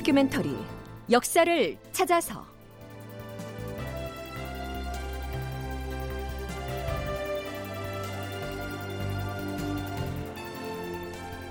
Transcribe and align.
다큐멘터리 0.00 0.56
역사를 1.10 1.78
찾아서. 1.92 2.42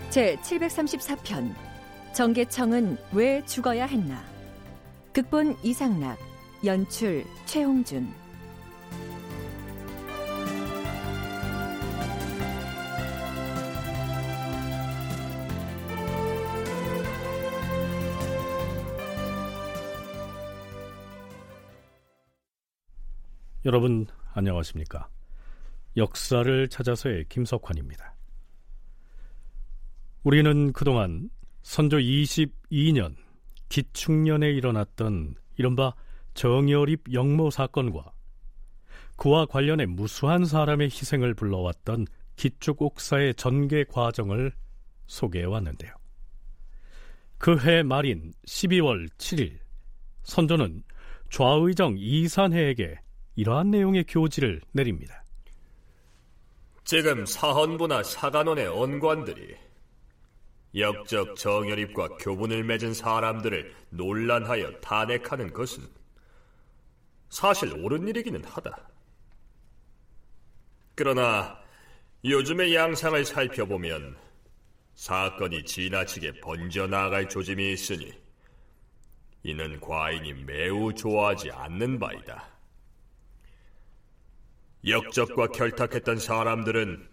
제 0.09 0.35
734편 0.37 1.53
정계청은 2.13 2.97
왜 3.11 3.45
죽어야 3.45 3.85
했나? 3.85 4.19
극본 5.13 5.57
이상락 5.61 6.17
연출 6.65 7.25
최홍준 7.45 8.11
여러분 23.69 24.07
안녕하십니까? 24.33 25.09
역사를 25.95 26.67
찾아서의 26.69 27.25
김석환입니다. 27.29 28.15
우리는 30.23 30.73
그동안 30.73 31.29
선조 31.61 31.97
22년 31.97 33.15
기축년에 33.69 34.49
일어났던 34.49 35.35
이른바 35.57 35.93
정여립 36.33 37.13
영모 37.13 37.51
사건과 37.51 38.11
그와 39.15 39.45
관련해 39.45 39.85
무수한 39.85 40.45
사람의 40.45 40.87
희생을 40.87 41.35
불러왔던 41.35 42.07
기축 42.37 42.81
옥사의 42.81 43.35
전개 43.35 43.83
과정을 43.83 44.51
소개해 45.05 45.45
왔는데요. 45.45 45.93
그 47.37 47.55
해 47.59 47.83
말인 47.83 48.33
12월 48.47 49.07
7일 49.19 49.59
선조는 50.23 50.81
좌의정 51.29 51.97
이산해에게 51.99 52.95
이러한 53.39 53.71
내용의 53.71 54.03
교지를 54.03 54.59
내립니다. 54.73 55.23
지금 56.83 57.25
사헌부나 57.25 58.03
사간원의 58.03 58.67
언관들이 58.67 59.55
역적 60.75 61.37
정열입과 61.37 62.17
교분을 62.17 62.65
맺은 62.65 62.93
사람들을 62.93 63.73
논란하여 63.91 64.81
탄핵하는 64.81 65.53
것은 65.53 65.87
사실 67.29 67.71
옳은 67.73 68.09
일이기는 68.09 68.43
하다. 68.43 68.89
그러나 70.95 71.61
요즘의 72.25 72.75
양상을 72.75 73.23
살펴보면 73.23 74.17
사건이 74.95 75.63
지나치게 75.63 76.41
번져나갈 76.41 77.29
조짐이 77.29 77.71
있으니 77.71 78.11
이는 79.43 79.79
과인이 79.79 80.33
매우 80.43 80.93
좋아하지 80.93 81.51
않는 81.51 81.99
바이다. 81.99 82.58
역적과 84.85 85.47
결탁했던 85.47 86.19
사람들은 86.19 87.07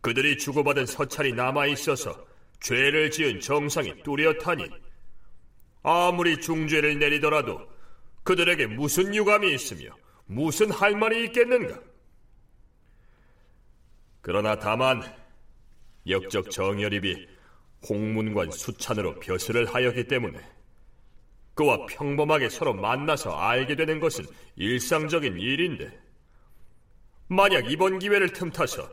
그들이 0.00 0.38
주고받은 0.38 0.86
서찰이 0.86 1.32
남아 1.32 1.66
있어서 1.66 2.26
죄를 2.60 3.10
지은 3.10 3.40
정상이 3.40 4.02
뚜렷하니 4.02 4.70
아무리 5.82 6.40
중죄를 6.40 6.98
내리더라도 6.98 7.60
그들에게 8.22 8.66
무슨 8.66 9.14
유감이 9.14 9.52
있으며 9.54 9.90
무슨 10.26 10.70
할 10.70 10.96
말이 10.96 11.24
있겠는가? 11.26 11.80
그러나 14.20 14.58
다만 14.58 15.02
역적 16.08 16.50
정열입이 16.50 17.28
홍문관 17.88 18.50
수찬으로 18.50 19.20
벼슬을 19.20 19.66
하였기 19.66 20.04
때문에 20.04 20.40
그와 21.54 21.86
평범하게 21.86 22.48
서로 22.48 22.74
만나서 22.74 23.36
알게 23.36 23.76
되는 23.76 24.00
것은 24.00 24.24
일상적인 24.56 25.38
일인데 25.38 26.05
만약 27.28 27.70
이번 27.70 27.98
기회를 27.98 28.32
틈타서 28.32 28.88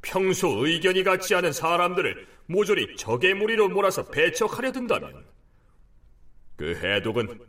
평소 0.00 0.64
의견이 0.66 1.02
같지 1.02 1.34
않은 1.34 1.52
사람들을 1.52 2.26
모조리 2.46 2.96
적의 2.96 3.34
무리로 3.34 3.68
몰아서 3.68 4.04
배척하려 4.04 4.72
든다면 4.72 5.26
그 6.56 6.74
해독은 6.74 7.40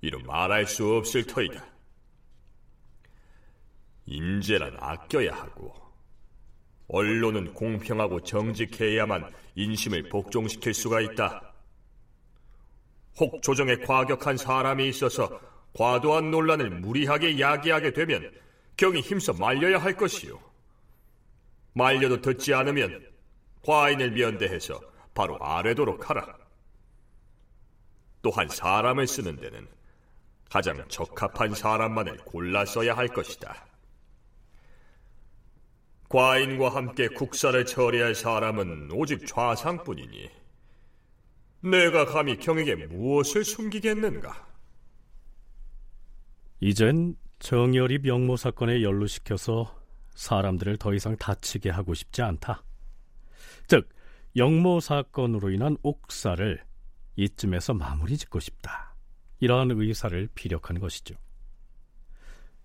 이루 0.00 0.18
말할 0.20 0.66
수 0.66 0.94
없을 0.94 1.24
터이다. 1.24 1.64
인재란 4.06 4.76
아껴야 4.78 5.34
하고 5.34 5.74
언론은 6.88 7.54
공평하고 7.54 8.20
정직해야만 8.22 9.32
인심을 9.54 10.08
복종시킬 10.08 10.74
수가 10.74 11.00
있다. 11.00 11.52
혹 13.18 13.42
조정에 13.42 13.76
과격한 13.76 14.36
사람이 14.36 14.88
있어서 14.88 15.40
과도한 15.72 16.30
논란을 16.30 16.70
무리하게 16.70 17.40
야기하게 17.40 17.92
되면 17.92 18.32
경이 18.76 19.00
힘써 19.00 19.32
말려야 19.32 19.78
할 19.78 19.96
것이요. 19.96 20.38
말려도 21.72 22.20
듣지 22.20 22.54
않으면 22.54 23.06
과인을 23.62 24.12
면대해서 24.12 24.80
바로 25.14 25.38
아래도록 25.42 26.08
하라. 26.08 26.36
또한 28.22 28.48
사람을 28.48 29.06
쓰는 29.06 29.36
데는 29.36 29.68
가장 30.50 30.86
적합한 30.88 31.54
사람만을 31.54 32.18
골라 32.18 32.64
써야 32.64 32.96
할 32.96 33.08
것이다. 33.08 33.66
과인과 36.08 36.68
함께 36.68 37.08
국사를 37.08 37.64
처리할 37.66 38.14
사람은 38.14 38.90
오직 38.92 39.26
좌상뿐이니 39.26 40.30
내가 41.60 42.06
감히 42.06 42.38
경에게 42.38 42.76
무엇을 42.86 43.44
숨기겠는가? 43.44 44.46
이젠 46.60 47.16
정열이 47.46 48.00
명모 48.00 48.36
사건에 48.36 48.82
연루시켜서 48.82 49.72
사람들을 50.16 50.78
더 50.78 50.92
이상 50.94 51.16
다치게 51.16 51.70
하고 51.70 51.94
싶지 51.94 52.20
않다. 52.22 52.64
즉, 53.68 53.88
영모 54.34 54.80
사건으로 54.80 55.50
인한 55.50 55.76
옥사를 55.84 56.60
이쯤에서 57.14 57.74
마무리 57.74 58.16
짓고 58.16 58.40
싶다. 58.40 58.96
이러한 59.38 59.70
의사를 59.70 60.28
피력한 60.34 60.80
것이죠. 60.80 61.14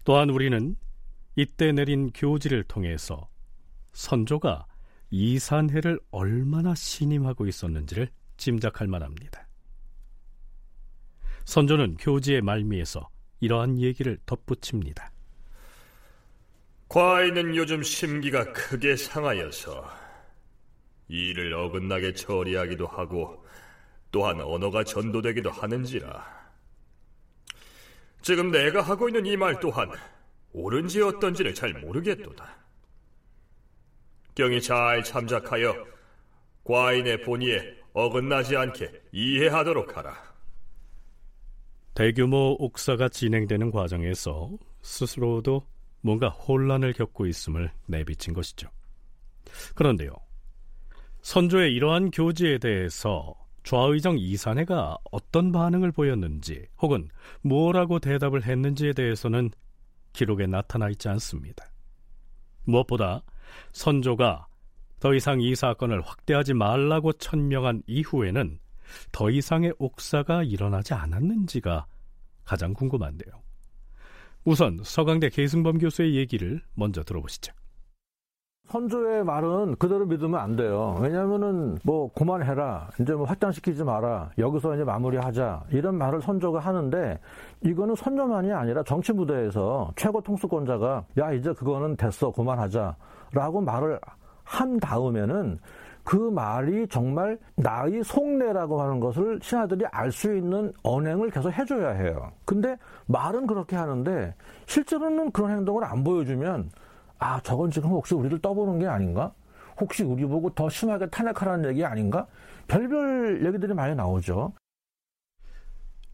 또한 0.04 0.32
우리는 0.32 0.76
이때 1.36 1.72
내린 1.72 2.12
교지를 2.12 2.64
통해서 2.64 3.30
선조가 3.94 4.66
이산해를 5.12 6.00
얼마나 6.10 6.74
신임하고 6.74 7.46
있었는지를 7.46 8.10
짐작할 8.38 8.88
만합니다. 8.88 9.48
선조는 11.46 11.98
교지의 11.98 12.42
말미에서 12.42 13.08
이러한 13.42 13.80
얘기를 13.80 14.18
덧붙입니다. 14.26 15.12
과인은 16.88 17.56
요즘 17.56 17.84
심기가 17.84 18.52
크게 18.54 18.96
상하여서 18.96 19.90
일을 21.08 21.54
어긋나게 21.54 22.14
처리하기도 22.14 22.88
하고 22.88 23.46
또한 24.12 24.40
언어가 24.42 24.84
전도되기도 24.84 25.50
하는지라 25.52 26.42
지금 28.22 28.52
내가 28.52 28.82
하고 28.82 29.10
있는 29.10 29.26
이 29.26 29.36
말 29.36 29.60
또한 29.60 29.90
옳은지 30.54 31.02
어떤지를 31.02 31.54
잘 31.56 31.74
모르겠도다. 31.74 32.58
경이 34.36 34.62
잘 34.62 35.04
참작하여 35.04 35.88
과인의 36.64 37.22
본의에 37.24 37.78
어긋나지 37.94 38.56
않게 38.58 39.02
이해하도록 39.12 39.98
하라. 39.98 40.31
대규모 41.94 42.56
옥사가 42.60 43.10
진행되는 43.10 43.72
과정에서 43.72 44.52
스스로도 44.82 45.68
뭔가 46.02 46.30
혼란을 46.30 46.94
겪고 46.94 47.28
있음을 47.28 47.72
내비친 47.88 48.34
것이죠. 48.34 48.70
그런데요. 49.76 50.12
선조의 51.22 51.74
이러한 51.74 52.12
교지에 52.12 52.58
대해서 52.58 53.36
좌의정 53.64 54.18
이산해가 54.18 54.98
어떤 55.12 55.52
반응을 55.52 55.92
보였는지 55.92 56.66
혹은 56.82 57.10
뭐라고 57.44 58.00
대답을 58.00 58.44
했는지에 58.44 58.94
대해서는 58.94 59.52
기록에 60.14 60.48
나타나 60.48 60.90
있지 60.90 61.10
않습니다. 61.10 61.72
무엇보다 62.64 63.22
선조가 63.72 64.48
더 65.00 65.14
이상 65.14 65.42
이 65.42 65.56
사건을 65.56 66.02
확대하지 66.02 66.54
말라고 66.54 67.14
천명한 67.14 67.84
이후에는 67.88 68.60
더 69.12 69.30
이상의 69.30 69.74
옥사가 69.80 70.44
일어나지 70.44 70.94
않았는지가 70.94 71.86
가장 72.46 72.74
궁금한데요. 72.74 73.34
우선 74.44 74.80
서강대 74.84 75.30
계승범 75.30 75.78
교수의 75.78 76.16
얘기를 76.16 76.62
먼저 76.74 77.04
들어보시죠. 77.04 77.54
선조의 78.72 79.26
말은 79.26 79.76
그대로 79.76 80.06
믿으면 80.06 80.40
안 80.40 80.56
돼요. 80.56 80.98
왜냐면은 81.02 81.78
뭐 81.84 82.10
그만해라. 82.14 82.90
이제 83.02 83.14
뭐 83.14 83.26
확장시키지 83.26 83.84
마라. 83.84 84.32
여기서 84.38 84.76
이제 84.76 84.84
마무리하자. 84.86 85.66
이런 85.72 85.98
말을 85.98 86.22
선조가 86.22 86.60
하는데 86.60 87.20
이거는 87.66 87.96
선조만이 87.96 88.52
아니라 88.54 88.82
정치 88.84 89.12
무대에서 89.12 89.92
최고 89.98 90.22
통수권자가 90.22 91.04
야 91.20 91.34
이제 91.34 91.52
그거는 91.52 91.98
됐어. 91.98 92.32
그만하자. 92.32 92.96
라고 93.34 93.60
말을 93.60 94.00
한 94.46 94.80
다음에는 94.80 95.60
그 96.04 96.16
말이 96.16 96.88
정말 96.88 97.38
나의 97.56 98.04
속내라고 98.04 98.82
하는 98.82 99.00
것을 99.00 99.40
신하들이 99.42 99.86
알 99.92 100.12
수 100.12 100.36
있는 100.36 100.72
언행을 100.84 101.32
계속 101.32 101.52
해줘야 101.52 101.92
해요. 101.92 102.32
근데 102.46 102.76
말은 103.08 103.48
그렇게 103.48 103.76
하는데 103.76 104.36
실제로는 104.66 105.32
그런 105.32 105.52
행동을 105.52 105.84
안 105.84 106.04
보여주면 106.04 106.70
아 107.18 107.40
저건 107.42 107.72
지금 107.72 107.90
혹시 107.92 108.14
우리를 108.14 108.40
떠보는 108.40 108.80
게 108.80 108.88
아닌가? 108.88 109.34
혹시 109.80 110.04
우리 110.04 110.26
보고 110.26 110.50
더 110.52 110.70
심하게 110.70 111.08
탄핵하라는 111.10 111.70
얘기 111.70 111.84
아닌가? 111.86 112.28
별별 112.68 113.46
얘기들이 113.46 113.74
많이 113.74 113.96
나오죠. 113.96 114.54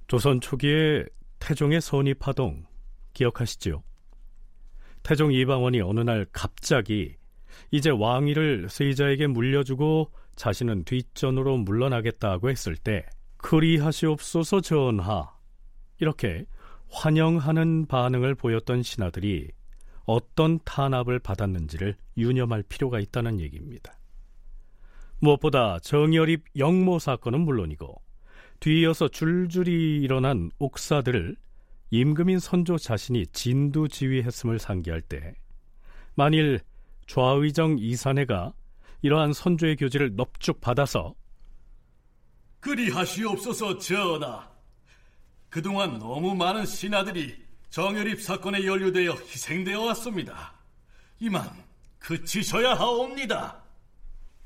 조선 0.07 0.39
초기에 0.39 1.05
태종의 1.39 1.81
선입파동 1.81 2.65
기억하시죠? 3.13 3.83
태종 5.03 5.33
이방원이 5.33 5.81
어느 5.81 5.99
날 6.01 6.25
갑자기 6.31 7.16
이제 7.71 7.89
왕위를 7.89 8.69
세자에게 8.69 9.27
물려주고 9.27 10.11
자신은 10.35 10.83
뒷전으로 10.85 11.57
물러나겠다고 11.57 12.49
했을 12.49 12.75
때 12.75 13.05
그리하시옵소서 13.37 14.61
전하 14.61 15.31
이렇게 15.99 16.45
환영하는 16.89 17.87
반응을 17.87 18.35
보였던 18.35 18.83
신하들이 18.83 19.49
어떤 20.05 20.59
탄압을 20.63 21.19
받았는지를 21.19 21.95
유념할 22.17 22.63
필요가 22.63 22.99
있다는 22.99 23.39
얘기입니다. 23.41 23.93
무엇보다 25.19 25.79
정열입 25.79 26.45
영모 26.57 26.99
사건은 26.99 27.41
물론이고 27.41 28.01
뒤이어서 28.59 29.09
줄줄이 29.09 30.01
일어난 30.01 30.49
옥사들을 30.59 31.35
임금인 31.89 32.39
선조 32.39 32.77
자신이 32.77 33.27
진두 33.27 33.87
지휘했음을 33.87 34.59
상기할 34.59 35.01
때 35.01 35.33
만일 36.15 36.59
좌의정 37.07 37.77
이산해가 37.79 38.53
이러한 39.01 39.33
선조의 39.33 39.77
교지를 39.77 40.15
넙죽 40.15 40.61
받아서 40.61 41.15
그리하시옵소서 42.59 43.77
전하. 43.77 44.49
그동안 45.49 45.97
너무 45.99 46.35
많은 46.35 46.65
신하들이 46.65 47.35
정열입 47.69 48.21
사건에 48.21 48.65
연루되어 48.65 49.13
희생되어 49.13 49.81
왔습니다. 49.85 50.53
이만 51.19 51.49
그치셔야 51.99 52.73
하옵니다. 52.73 53.63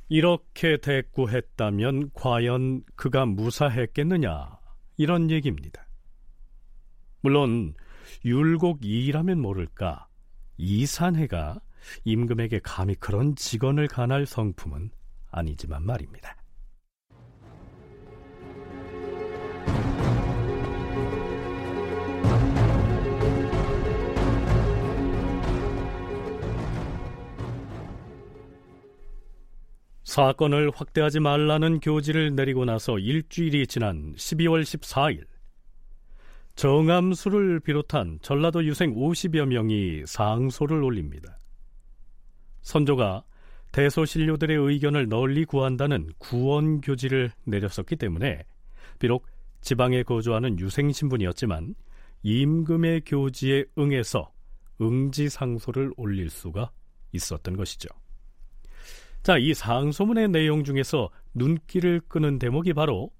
이렇게 0.09 0.77
대꾸했다면 0.77 2.11
과연 2.13 2.83
그가 2.95 3.25
무사했겠느냐? 3.25 4.59
이런 4.97 5.31
얘기입니다. 5.31 5.87
물론 7.21 7.73
율곡 8.25 8.79
이라면 8.83 9.39
모를까 9.39 10.07
이산해가 10.57 11.59
임금에게 12.05 12.59
감히 12.63 12.95
그런 12.95 13.35
직언을 13.35 13.87
간할 13.87 14.25
성품은 14.25 14.91
아니지만 15.31 15.85
말입니다. 15.85 16.35
사건을 30.11 30.71
확대하지 30.75 31.21
말라는 31.21 31.79
교지를 31.79 32.35
내리고 32.35 32.65
나서 32.65 32.99
일주일이 32.99 33.65
지난 33.65 34.13
12월 34.15 34.61
14일 34.61 35.23
정암수를 36.55 37.61
비롯한 37.61 38.19
전라도 38.21 38.65
유생 38.65 38.93
50여 38.93 39.45
명이 39.45 40.03
상소를 40.05 40.83
올립니다. 40.83 41.37
선조가 42.61 43.23
대소신료들의 43.71 44.57
의견을 44.57 45.07
널리 45.07 45.45
구한다는 45.45 46.09
구원 46.17 46.81
교지를 46.81 47.31
내렸었기 47.45 47.95
때문에 47.95 48.43
비록 48.99 49.27
지방에 49.61 50.03
거주하는 50.03 50.59
유생 50.59 50.91
신분이었지만 50.91 51.75
임금의 52.23 53.01
교지에 53.05 53.65
응해서 53.77 54.31
응지 54.81 55.29
상소를 55.29 55.93
올릴 55.95 56.29
수가 56.29 56.71
있었던 57.13 57.55
것이죠. 57.55 57.89
자, 59.23 59.37
이 59.37 59.53
상소문의 59.53 60.29
내용 60.29 60.63
중에서 60.63 61.09
눈길을 61.35 62.01
끄는 62.07 62.39
대목이 62.39 62.73
바로 62.73 63.11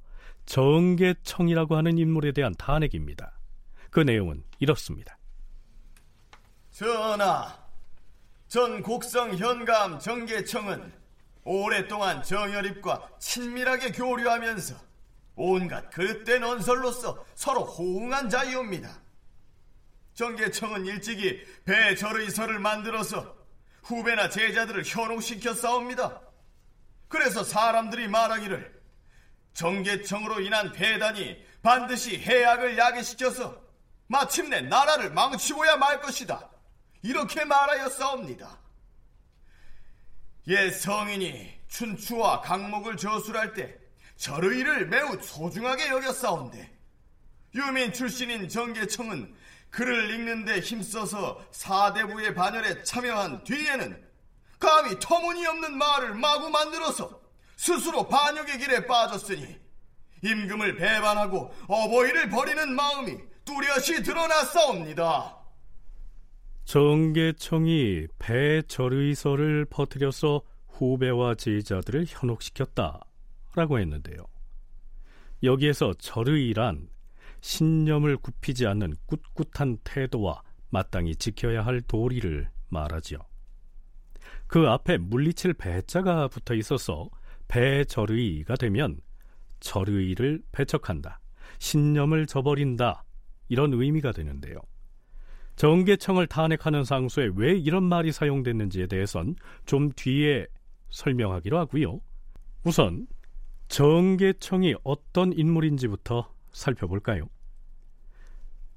정계청이라고 0.46 1.76
하는 1.78 1.98
인물에 1.98 2.32
대한 2.32 2.54
탄핵입니다. 2.58 3.40
그 3.92 4.00
내용은 4.00 4.44
이렇습니다. 4.60 5.18
전하, 6.72 7.61
전 8.52 8.84
곡성 8.84 9.38
현감 9.38 9.98
정계청은 9.98 10.92
오랫동안 11.46 12.22
정열입과 12.22 13.12
친밀하게 13.18 13.94
교류하면서 13.94 14.76
온갖 15.38 15.90
그릇된 15.90 16.44
언설로서 16.44 17.26
서로 17.34 17.62
호응한 17.64 18.30
자이옵니다. 18.30 19.00
정계청은 20.16 20.86
일찍이 20.86 21.42
배절의설을 21.64 22.60
만들어서 22.60 23.38
후배나 23.84 24.28
제자들을 24.30 24.84
현혹시켜 24.84 25.54
싸웁니다. 25.54 26.20
그래서 27.08 27.46
사람들이 27.46 28.10
말하기를 28.10 28.82
정계청으로 29.54 30.42
인한 30.42 30.74
배단이 30.74 31.42
반드시 31.64 32.20
해악을 32.20 32.78
야기시켜서 32.78 33.62
마침내 34.08 34.60
나라를 34.60 35.12
망치고야 35.12 35.78
말 35.78 36.02
것이다. 36.02 36.52
이렇게 37.04 37.46
말하여 37.46 37.90
싸웁니다. 37.90 38.60
옛 40.48 40.72
성인이 40.72 41.62
춘추와 41.68 42.42
강목을 42.42 42.98
저술할 42.98 43.54
때 43.54 43.78
절의를 44.18 44.88
매우 44.88 45.20
소중하게 45.22 45.90
싸운데 46.12 46.72
유민 47.56 47.92
출신인 47.92 48.48
정계청은 48.48 49.36
글을 49.72 50.12
읽는데 50.12 50.60
힘써서 50.60 51.44
사대부의 51.52 52.36
반열에 52.36 52.84
참여한 52.84 53.44
뒤에는 53.44 54.10
감히 54.60 55.00
터무니없는 55.00 55.78
말을 55.78 56.14
마구 56.16 56.50
만들어서 56.50 57.22
스스로 57.56 58.08
반역의 58.08 58.60
길에 58.60 58.86
빠졌으니 58.86 59.60
임금을 60.24 60.76
배반하고 60.76 61.54
어버이를 61.68 62.30
버리는 62.30 62.76
마음이 62.76 63.18
뚜렷이 63.44 64.04
드러났사옵니다. 64.04 65.41
정계청이 66.72 68.08
배절의설을 68.18 69.66
퍼뜨려서 69.66 70.42
후배와 70.70 71.36
제자들을 71.36 72.06
현혹시켰다라고 72.08 73.78
했는데요. 73.78 74.26
여기에서 75.44 75.94
절의란 75.96 76.88
신념을 77.42 78.16
굽히지 78.16 78.68
않는 78.68 78.96
꿋꿋한 79.06 79.80
태도와 79.84 80.44
마땅히 80.70 81.14
지켜야 81.18 81.66
할 81.66 81.82
도리를 81.82 82.50
말하지요. 82.70 83.20
그 84.48 84.70
앞에 84.70 84.98
물리칠 84.98 85.54
배자가 85.54 86.30
붙어 86.30 86.54
있어서 86.54 87.10
배절의가 87.50 88.56
되면 88.56 88.98
절의를 89.60 90.42
배척한다. 90.54 91.20
신념을 91.60 92.28
저버린다. 92.28 93.04
이런 93.50 93.74
의미가 93.74 94.14
되는데요. 94.14 94.62
정계청을 95.62 96.26
탄핵하는 96.26 96.84
상소에 96.84 97.30
왜 97.36 97.56
이런 97.56 97.84
말이 97.84 98.12
사용됐는지에 98.12 98.88
대해선 98.88 99.36
좀 99.68 99.92
뒤에 99.96 100.48
설명하기로 100.90 101.56
하고요. 101.56 102.02
우선 102.64 103.06
정계청이 103.68 104.74
어떤 104.84 105.32
인물인지부터 105.32 106.34
살펴볼까요? 106.52 107.30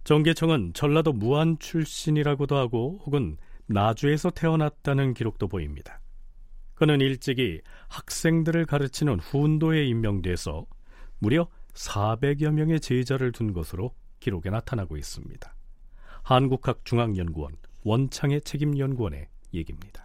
정계청은 0.04 0.74
전라도 0.74 1.14
무안 1.14 1.58
출신이라고도 1.58 2.54
하고 2.54 3.00
혹은 3.06 3.38
나주에서 3.64 4.28
태어났다는 4.28 5.14
기록도 5.14 5.48
보입니다. 5.48 6.00
그는 6.74 7.00
일찍이 7.00 7.62
학생들을 7.88 8.66
가르치는 8.66 9.20
훈도에 9.20 9.86
임명돼서 9.86 10.66
무려 11.18 11.48
400여 11.72 12.50
명의 12.50 12.78
제자를 12.78 13.32
둔 13.32 13.54
것으로 13.54 13.94
기록에 14.20 14.50
나타나고 14.50 14.98
있습니다. 14.98 15.54
한국학중앙연구원 16.25 17.57
원창의 17.85 18.40
책임연구원의 18.40 19.28
얘기입니다. 19.52 20.03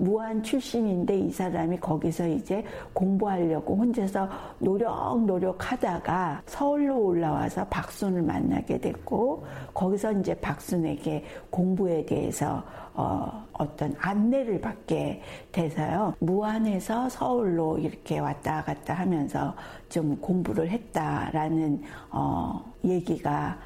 무안 0.00 0.42
출신인데 0.42 1.18
이 1.18 1.30
사람이 1.30 1.78
거기서 1.78 2.26
이제 2.26 2.64
공부하려고 2.94 3.76
혼자서 3.76 4.28
노력 4.58 5.24
노력하다가 5.26 6.42
서울로 6.46 6.98
올라와서 7.04 7.66
박순을 7.66 8.22
만나게 8.22 8.78
됐고 8.78 9.44
거기서 9.74 10.12
이제 10.12 10.34
박순에게 10.34 11.24
공부에 11.50 12.04
대해서 12.06 12.62
어, 12.94 13.46
어떤 13.52 13.94
안내를 13.98 14.60
받게 14.60 15.22
돼서요. 15.52 16.14
무안에서 16.18 17.08
서울로 17.08 17.78
이렇게 17.78 18.18
왔다 18.18 18.64
갔다 18.64 18.94
하면서 18.94 19.54
좀 19.88 20.16
공부를 20.16 20.70
했다라는 20.70 21.82
어, 22.10 22.64
얘기가 22.84 23.58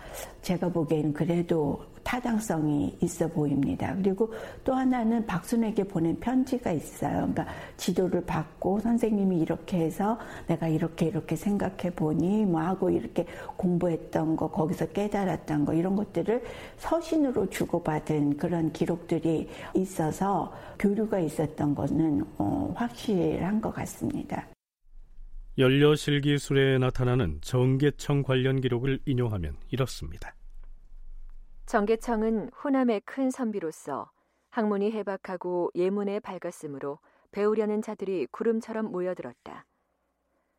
제가 0.43 0.69
보기에는 0.69 1.13
그래도 1.13 1.81
타당성이 2.05 2.97
있어 3.01 3.27
보입니다. 3.27 3.95
그리고 3.97 4.33
또 4.63 4.75
하나는 4.75 5.27
박순에게 5.27 5.85
보낸 5.85 6.19
편지가 6.21 6.71
있어요. 6.73 7.29
그러니까 7.33 7.47
지도를 7.77 8.25
받고 8.25 8.81
선생님이 8.81 9.41
이렇게 9.41 9.79
해서 9.79 10.19
내가 10.47 10.69
이렇게 10.69 11.07
이렇게 11.07 11.35
생각해 11.35 11.91
보니 11.97 12.45
뭐 12.45 12.61
하고 12.61 12.91
이렇게 12.91 13.27
공부했던 13.57 14.37
거 14.37 14.51
거기서 14.51 14.87
깨달았던 14.89 15.65
거 15.65 15.75
이런 15.75 15.97
것들을 15.97 16.45
서신으로 16.77 17.51
주고받은 17.51 18.37
그런 18.37 18.73
기록들이 18.73 19.49
있어서 19.75 20.53
교류가 20.79 21.19
있었던 21.19 21.75
것은 21.75 22.25
어, 22.39 22.73
확실한 22.77 23.61
것 23.61 23.73
같습니다. 23.73 24.47
연려실기술에 25.57 26.79
나타나는 26.79 27.39
정계청 27.41 28.23
관련 28.23 28.61
기록을 28.61 28.99
인용하면 29.07 29.57
이렇습니다. 29.71 30.35
정계청은 31.67 32.51
호남의 32.63 33.01
큰 33.07 33.31
선비로서 33.31 34.11
학문이 34.51 34.93
해박하고 34.93 35.73
예문에 35.75 36.21
밝았으므로 36.21 36.99
배우려는 37.33 37.81
자들이 37.81 38.27
구름처럼 38.31 38.93
모여들었다. 38.93 39.65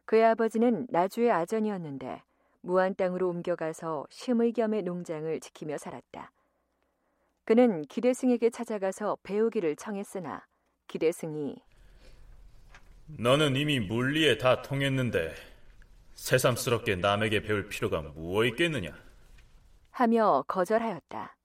그의 0.05 0.25
아버지는 0.25 0.87
나주의 0.89 1.31
아전이었는데 1.31 2.23
무안 2.61 2.95
땅으로 2.95 3.29
옮겨가서 3.29 4.07
심의 4.09 4.51
겸의 4.51 4.81
농장을 4.81 5.39
지키며 5.39 5.77
살았다. 5.77 6.31
그는 7.45 7.83
기대승에게 7.83 8.49
찾아가서 8.49 9.17
배우기를 9.21 9.75
청했으나 9.75 10.45
기대승이 10.87 11.55
너는 13.19 13.55
이미 13.55 13.79
물리에 13.79 14.39
다 14.39 14.63
통했는데 14.63 15.35
새삼스럽게 16.15 16.95
남에게 16.95 17.43
배울 17.43 17.69
필요가 17.69 18.01
무엇 18.01 18.45
있겠느냐? 18.45 19.04
하며 19.95 20.43
거절하였다. 20.49 21.37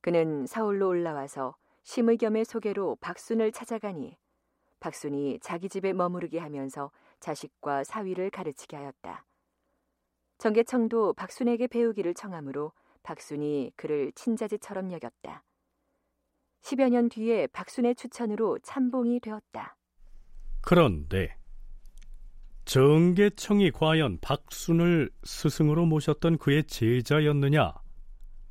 그는 0.00 0.46
서울로 0.46 0.86
올라와서 0.86 1.56
심의겸의 1.82 2.44
소개로 2.44 2.96
박순을 3.00 3.50
찾아가니 3.50 4.16
박순이 4.78 5.40
자기 5.42 5.68
집에 5.68 5.92
머무르게 5.92 6.38
하면서 6.38 6.92
자식과 7.18 7.82
사위를 7.82 8.30
가르치게 8.30 8.76
하였다. 8.76 9.26
정계청도 10.38 11.14
박순에게 11.14 11.66
배우기를 11.66 12.14
청하므로 12.14 12.70
박순이 13.02 13.72
그를 13.74 14.12
친자지처럼 14.12 14.92
여겼다. 14.92 15.42
10여 16.62 16.88
년 16.88 17.08
뒤에 17.08 17.48
박순의 17.48 17.96
추천으로 17.96 18.60
참봉이 18.60 19.18
되었다. 19.18 19.76
그런데 20.62 21.35
정계청이 22.66 23.70
과연 23.70 24.18
박순을 24.20 25.08
스승으로 25.22 25.86
모셨던 25.86 26.38
그의 26.38 26.64
제자였느냐 26.64 27.72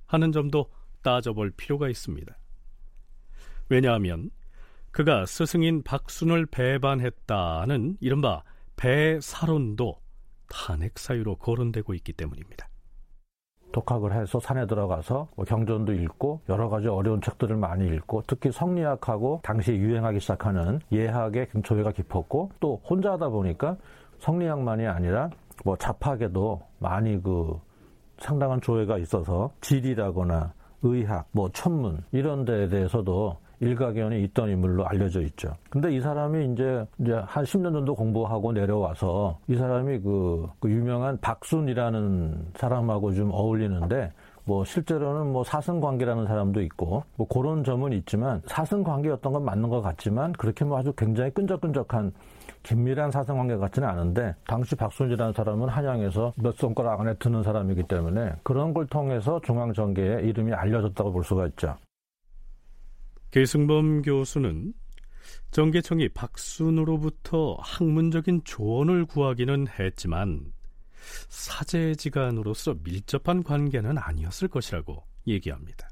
하는 0.06 0.32
점도 0.32 0.72
따져볼 1.04 1.52
필요가 1.52 1.90
있습니다. 1.90 2.34
왜냐하면 3.68 4.32
그가 4.92 5.26
스승인 5.26 5.84
박순을 5.84 6.46
배반했다는 6.46 7.98
이른바 8.00 8.44
배사론도 8.78 10.00
탄핵 10.48 10.98
사유로 10.98 11.36
거론되고 11.36 11.94
있기 11.96 12.14
때문입니다. 12.14 12.70
독학을 13.76 14.14
해서 14.14 14.40
산에 14.40 14.66
들어가서 14.68 15.28
뭐 15.36 15.44
경전도 15.44 15.92
읽고 15.92 16.40
여러 16.48 16.70
가지 16.70 16.88
어려운 16.88 17.20
책들을 17.20 17.58
많이 17.58 17.86
읽고 17.88 18.24
특히 18.26 18.50
성리학하고 18.50 19.42
당시 19.44 19.74
유행하기 19.74 20.22
시작하는 20.22 20.80
예학의 20.94 21.50
조예가 21.62 21.92
깊었고 21.92 22.52
또 22.62 22.82
혼자 22.86 23.12
하다 23.12 23.28
보니까 23.28 23.76
성리학만이 24.20 24.86
아니라 24.88 25.30
뭐 25.64 25.76
잡학에도 25.78 26.62
많이 26.80 27.22
그 27.22 27.60
상당한 28.20 28.62
조예가 28.62 28.98
있어서 29.00 29.52
지리라거나 29.62 30.54
의학, 30.84 31.28
뭐 31.32 31.50
천문 31.52 32.04
이런 32.12 32.46
데에 32.46 32.68
대해서도 32.68 33.38
일가견이 33.60 34.24
있던 34.26 34.50
인물로 34.50 34.86
알려져 34.86 35.22
있죠. 35.22 35.56
근데 35.70 35.96
이 35.96 36.02
사람이 36.02 36.54
이제 36.54 36.86
이제 37.00 37.14
한 37.26 37.44
10년 37.44 37.74
정도 37.74 37.96
공부하고 37.96 38.52
내려와서 38.52 39.40
이 39.48 39.56
사람이 39.56 40.00
그, 40.00 40.48
그 40.60 40.70
유명한 40.70 41.18
박순이라는 41.22 42.48
사람하고 42.56 43.14
좀 43.14 43.32
어울리는데 43.32 44.12
뭐 44.44 44.64
실제로는 44.64 45.32
뭐 45.32 45.44
사승 45.44 45.80
관계라는 45.80 46.28
사람도 46.28 46.62
있고 46.64 47.04
뭐 47.16 47.28
그런 47.28 47.64
점은 47.64 47.94
있지만 47.94 48.42
사승 48.46 48.84
관계였던 48.84 49.34
건 49.34 49.44
맞는 49.44 49.70
것 49.70 49.82
같지만 49.82 50.34
그렇게 50.34 50.66
뭐 50.66 50.78
아주 50.78 50.94
굉장히 50.94 51.32
끈적끈적한 51.32 52.14
긴밀한 52.66 53.12
사승 53.12 53.38
관계 53.38 53.56
같지는 53.56 53.88
않은데 53.88 54.34
당시 54.48 54.76
박순이라는 54.76 55.34
사람은 55.34 55.70
한양에서 55.70 56.34
몇 56.38 56.58
손가락 56.58 57.00
안에 57.00 57.14
드는 57.16 57.44
사람이기 57.44 57.84
때문에 57.84 58.34
그런 58.44 58.74
걸 58.74 58.88
통해서 58.88 59.40
중앙정계에 59.46 60.22
이름이 60.24 60.52
알려졌다고 60.52 61.12
볼 61.12 61.24
수가 61.24 61.48
있죠. 61.48 61.78
계승범 63.30 64.02
교수는 64.02 64.74
정계청이 65.52 66.10
박순으로부터 66.10 67.58
학문적인 67.60 68.42
조언을 68.44 69.06
구하기는 69.06 69.68
했지만 69.80 70.52
사제지간으로서 71.30 72.76
밀접한 72.84 73.44
관계는 73.44 73.98
아니었을 73.98 74.48
것이라고 74.48 75.04
얘기합니다. 75.28 75.88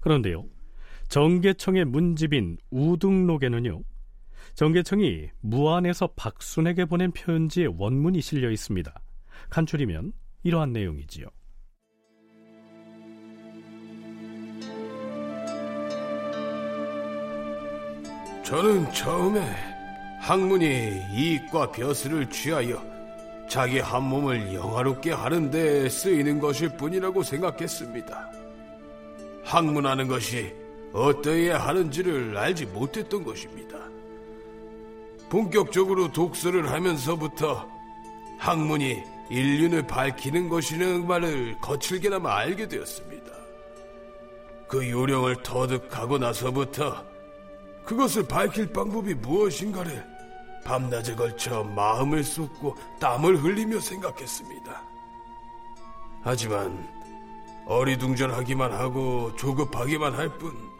그런데요, 0.00 0.44
정계청의 1.08 1.86
문집인 1.86 2.56
우등록에는요, 2.70 3.82
정계청이 4.54 5.28
무안에서 5.40 6.08
박순에게 6.16 6.84
보낸 6.84 7.12
편지의 7.12 7.74
원문이 7.78 8.20
실려 8.20 8.50
있습니다. 8.50 8.92
간추리면 9.48 10.12
이러한 10.42 10.72
내용이지요. 10.72 11.26
저는 18.44 18.92
처음에 18.92 19.40
학문이 20.20 20.66
이익과 21.14 21.70
벼슬을 21.70 22.28
취하여 22.30 22.82
자기 23.48 23.78
한 23.80 24.02
몸을 24.04 24.54
영화롭게 24.54 25.12
하는 25.12 25.50
데 25.50 25.88
쓰이는 25.88 26.38
것일 26.38 26.76
뿐이라고 26.76 27.22
생각했습니다. 27.22 28.30
학문하는 29.44 30.08
것이 30.08 30.52
어떠해야 30.92 31.58
하는지를 31.58 32.36
알지 32.36 32.66
못했던 32.66 33.24
것입니다. 33.24 33.79
본격적으로 35.30 36.12
독서를 36.12 36.70
하면서부터 36.70 37.68
학문이 38.38 39.02
인륜을 39.30 39.86
밝히는 39.86 40.48
것이라는 40.48 41.06
말을 41.06 41.56
거칠게나마 41.60 42.36
알게 42.36 42.68
되었습니다. 42.68 43.30
그 44.68 44.88
요령을 44.88 45.42
터득하고 45.42 46.18
나서부터 46.18 47.04
그것을 47.84 48.26
밝힐 48.26 48.72
방법이 48.72 49.14
무엇인가를 49.14 50.04
밤낮에 50.64 51.14
걸쳐 51.14 51.64
마음을 51.64 52.22
쏟고 52.22 52.76
땀을 53.00 53.42
흘리며 53.42 53.80
생각했습니다. 53.80 54.82
하지만 56.22 56.88
어리둥절하기만 57.66 58.72
하고 58.72 59.34
조급하기만 59.36 60.14
할 60.14 60.28
뿐 60.38 60.70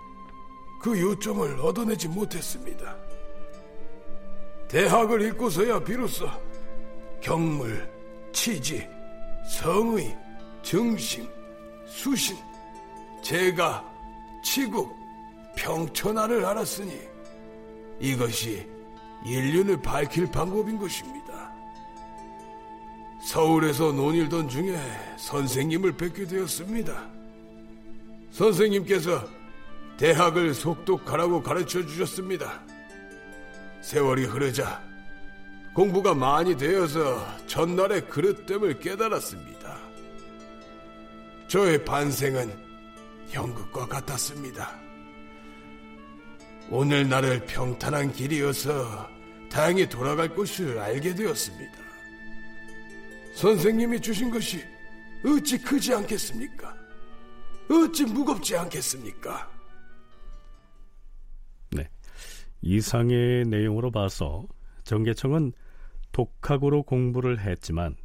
그 0.80 0.99
요점을 0.99 1.61
얻어내지 1.61 2.09
못했습니다. 2.09 2.97
대학을 4.71 5.23
읽고서야 5.23 5.81
비로소 5.81 6.31
경물, 7.21 7.91
치지, 8.33 8.87
성의, 9.59 10.17
정심, 10.62 11.29
수신, 11.87 12.37
제가, 13.21 13.85
치국, 14.45 14.95
평천하를 15.57 16.45
알았으니 16.45 17.00
이것이 17.99 18.65
인륜을 19.27 19.83
밝힐 19.83 20.31
방법인 20.31 20.79
것입니다. 20.79 21.53
서울에서 23.27 23.91
논일던 23.91 24.49
중에 24.49 24.81
선생님을 25.19 25.97
뵙게 25.97 26.27
되었습니다. 26.27 27.11
선생님께서 28.31 29.29
대학을 29.99 30.55
속독하라고 30.55 31.43
가르쳐 31.43 31.85
주셨습니다. 31.85 32.70
세월이 33.80 34.25
흐르자 34.25 34.82
공부가 35.72 36.14
많이 36.14 36.56
되어서 36.56 37.25
전날의 37.46 38.08
그릇됨을 38.08 38.80
깨달았습니다. 38.80 39.78
저의 41.49 41.84
반생은 41.84 42.52
연극과 43.32 43.87
같았습니다. 43.87 44.78
오늘 46.68 47.08
날을 47.08 47.46
평탄한 47.46 48.12
길이어서 48.12 49.08
다행히 49.50 49.88
돌아갈 49.88 50.34
것을 50.34 50.78
알게 50.78 51.14
되었습니다. 51.14 51.78
선생님이 53.34 54.00
주신 54.00 54.30
것이 54.30 54.62
어찌 55.25 55.58
크지 55.58 55.94
않겠습니까? 55.94 56.75
어찌 57.70 58.04
무겁지 58.04 58.56
않겠습니까? 58.56 59.60
이상의 62.62 63.45
내용으로 63.45 63.90
봐서 63.90 64.47
정계청은 64.85 65.52
독학으로 66.12 66.83
공부를 66.83 67.40
했지만 67.40 67.97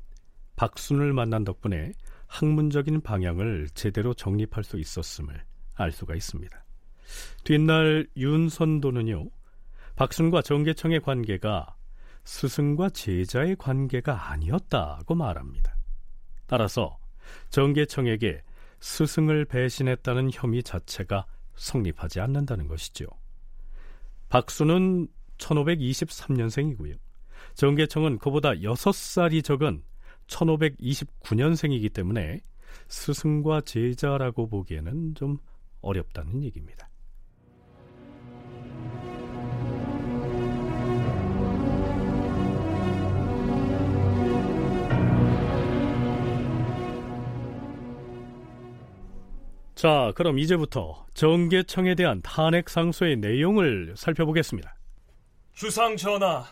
박순을 0.56 1.14
만난 1.14 1.44
덕분에 1.44 1.92
학문적인 2.28 3.02
방향을 3.02 3.70
제대로 3.74 4.14
정립할 4.14 4.64
수 4.64 4.80
있었음을 4.80 5.44
알 5.76 5.92
수가 5.92 6.16
있습니다. 6.16 6.64
뒷날 7.44 8.08
윤선도는요, 8.18 9.30
박순과 9.96 10.42
정계청의 10.42 11.02
관계가 11.02 11.76
스승과 12.24 12.90
제자의 12.90 13.56
관계가 13.56 14.32
아니었다고 14.32 15.16
말합니다. 15.16 15.76
따라서 16.48 16.98
정계청에게 17.50 18.42
스승을 18.80 19.46
배신했다는 19.46 20.32
혐의 20.34 20.64
자체가 20.64 21.26
성립하지 21.56 22.20
않는다는 22.20 22.68
것이죠. 22.68 23.08
박수는 24.36 25.08
1523년생이고요. 25.38 26.98
정계청은 27.54 28.18
그보다 28.18 28.50
6살이 28.52 29.42
적은 29.42 29.82
1529년생이기 30.28 31.94
때문에 31.94 32.42
스승과 32.90 33.62
제자라고 33.62 34.50
보기에는 34.50 35.16
좀 35.16 35.38
어렵다는 35.80 36.44
얘기입니다. 36.44 36.90
자, 49.86 50.12
그럼 50.16 50.40
이제부터 50.40 51.06
정계청에 51.14 51.94
대한 51.94 52.20
탄핵 52.24 52.72
상소의 52.72 53.18
내용을 53.18 53.94
살펴보겠습니다. 53.96 54.76
주상 55.54 55.96
전하, 55.96 56.44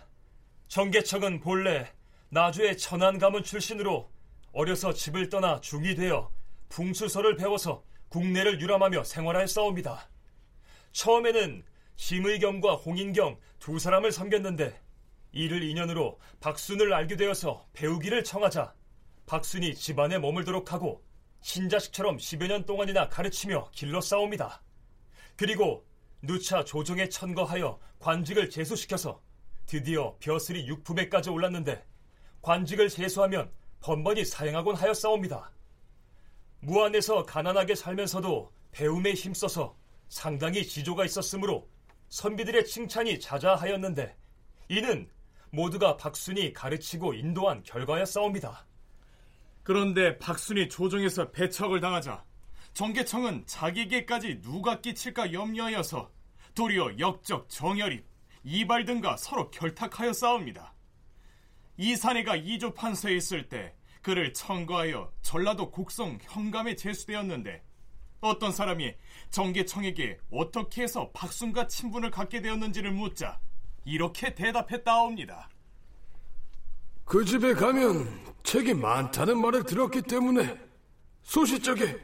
정계청은 0.67 1.39
본래 1.39 1.89
나주의 2.29 2.77
천안 2.77 3.17
가문 3.17 3.43
출신으로 3.43 4.07
어려서 4.51 4.93
집을 4.93 5.29
떠나 5.29 5.59
중이 5.61 5.95
되어 5.95 6.29
풍수설을 6.69 7.35
배워서 7.35 7.83
국내를 8.09 8.61
유람하며 8.61 9.03
생활하였사옵니다. 9.03 10.07
처음에는 10.91 11.63
심의겸과 11.95 12.75
홍인경 12.75 13.39
두 13.57 13.79
사람을 13.79 14.11
섬겼는데 14.11 14.79
이를 15.31 15.63
인연으로 15.63 16.19
박순을 16.39 16.93
알게 16.93 17.15
되어서 17.15 17.65
배우기를 17.73 18.25
청하자 18.25 18.75
박순이 19.25 19.73
집안에 19.73 20.19
머물도록 20.19 20.71
하고 20.71 21.01
신자식처럼 21.43 22.17
10여 22.17 22.47
년 22.47 22.65
동안이나 22.65 23.09
가르치며 23.09 23.69
길러싸옵니다. 23.71 24.63
그리고 25.35 25.85
누차 26.21 26.63
조정에 26.63 27.09
천거하여 27.09 27.79
관직을 27.99 28.49
제수시켜서 28.49 29.21
드디어 29.65 30.15
벼슬이 30.19 30.65
육품에까지 30.67 31.29
올랐는데 31.29 31.85
관직을 32.41 32.89
제수하면 32.89 33.51
번번이 33.81 34.23
사행하곤 34.23 34.75
하였사옵니다. 34.75 35.51
무안에서 36.61 37.23
가난하게 37.25 37.75
살면서도 37.75 38.49
배움에 38.71 39.13
힘써서 39.13 39.77
상당히 40.07 40.65
지조가 40.65 41.03
있었으므로 41.03 41.69
선비들의 42.07 42.65
칭찬이 42.65 43.19
자자하였는데 43.19 44.15
이는 44.69 45.09
모두가 45.51 45.97
박순이 45.97 46.53
가르치고 46.53 47.13
인도한 47.15 47.63
결과였사옵니다. 47.63 48.65
그런데 49.63 50.17
박순이 50.19 50.69
조정에서 50.69 51.31
배척을 51.31 51.79
당하자 51.79 52.23
정계청은 52.73 53.43
자기에게까지 53.45 54.41
누가 54.41 54.81
끼칠까 54.81 55.31
염려하여서 55.31 56.11
도리어 56.55 56.99
역적 56.99 57.49
정열입, 57.49 58.05
이발 58.43 58.85
등과 58.85 59.17
서로 59.17 59.49
결탁하여 59.51 60.13
싸웁니다. 60.13 60.73
이사내가 61.77 62.35
이조 62.35 62.73
판서에 62.73 63.15
있을 63.15 63.49
때 63.49 63.73
그를 64.01 64.33
청거하여 64.33 65.11
전라도 65.21 65.71
곡성 65.71 66.19
현감에 66.21 66.75
제수되었는데 66.75 67.63
어떤 68.21 68.51
사람이 68.51 68.93
정계청에게 69.31 70.19
어떻게 70.31 70.83
해서 70.83 71.09
박순과 71.13 71.67
친분을 71.67 72.11
갖게 72.11 72.41
되었는지를 72.41 72.91
묻자 72.91 73.39
이렇게 73.85 74.33
대답했다옵니다. 74.33 75.49
그 77.05 77.23
집에 77.25 77.53
가면 77.53 78.23
책이 78.43 78.73
많다는 78.75 79.39
말을 79.39 79.63
들었기 79.63 80.01
때문에 80.03 80.57
소시적에 81.23 81.97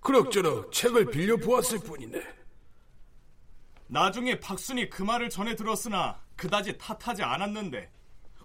그럭저럭 0.00 0.72
책을 0.72 1.10
빌려 1.10 1.36
보았을 1.36 1.78
뿐이네. 1.80 2.20
나중에 3.86 4.40
박순이 4.40 4.90
그 4.90 5.02
말을 5.02 5.30
전해 5.30 5.54
들었으나 5.54 6.20
그다지 6.36 6.78
탓하지 6.78 7.22
않았는데 7.22 7.90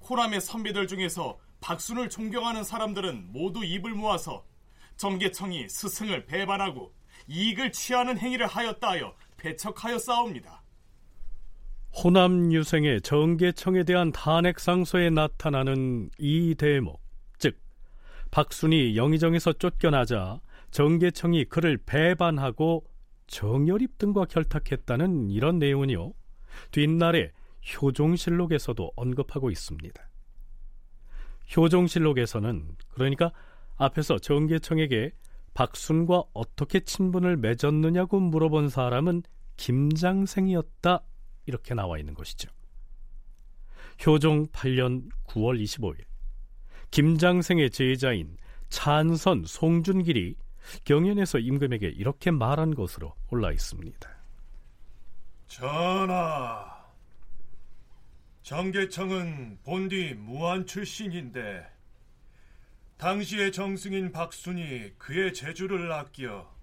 호남의 0.09 0.41
선비들 0.41 0.87
중에서 0.87 1.39
박순을 1.61 2.09
존경하는 2.09 2.63
사람들은 2.63 3.31
모두 3.31 3.63
입을 3.63 3.93
모아서 3.93 4.45
정계청이 4.97 5.69
스승을 5.69 6.25
배반하고 6.25 6.93
이익을 7.27 7.71
취하는 7.71 8.17
행위를 8.17 8.47
하였다 8.47 8.87
하여 8.89 9.15
배척하여 9.37 9.97
싸웁니다. 9.97 10.58
호남 11.95 12.53
유생의 12.53 13.01
정계청에 13.01 13.83
대한 13.83 14.11
탄핵 14.11 14.59
상소에 14.59 15.09
나타나는 15.09 16.09
이 16.17 16.55
대목, 16.55 17.01
즉 17.37 17.57
박순이 18.31 18.95
영의정에서 18.95 19.53
쫓겨나자 19.53 20.39
정계청이 20.71 21.45
그를 21.45 21.77
배반하고 21.77 22.85
정열입 23.27 23.97
등과 23.97 24.25
결탁했다는 24.25 25.29
이런 25.29 25.59
내용은요. 25.59 26.13
뒷날에 26.71 27.31
효종실록에서도 27.81 28.91
언급하고 28.95 29.51
있습니다. 29.51 30.09
효종실록에서는 31.55 32.75
그러니까 32.89 33.31
앞에서 33.77 34.19
정계청에게 34.19 35.11
박순과 35.53 36.23
어떻게 36.33 36.79
친분을 36.79 37.37
맺었느냐고 37.37 38.19
물어본 38.19 38.69
사람은 38.69 39.23
김장생이었다 39.57 41.01
이렇게 41.49 41.73
나와 41.73 41.97
있는 41.97 42.13
것이죠. 42.13 42.49
효종 44.05 44.47
8년 44.47 45.09
9월 45.27 45.61
25일 45.61 46.05
김장생의 46.91 47.71
제자인 47.71 48.37
찬선 48.69 49.43
송준길이 49.45 50.35
경연에서 50.85 51.39
임금에게 51.39 51.87
이렇게 51.87 52.31
말한 52.31 52.75
것으로 52.75 53.15
올라 53.29 53.51
있습니다. 53.51 54.09
전하, 55.47 56.85
정계청은 58.43 59.59
본디 59.63 60.13
무안 60.15 60.65
출신인데 60.65 61.65
당시의 62.97 63.51
정승인 63.51 64.11
박순이 64.11 64.93
그의 64.97 65.33
재주를 65.33 65.91
아끼어 65.91 66.53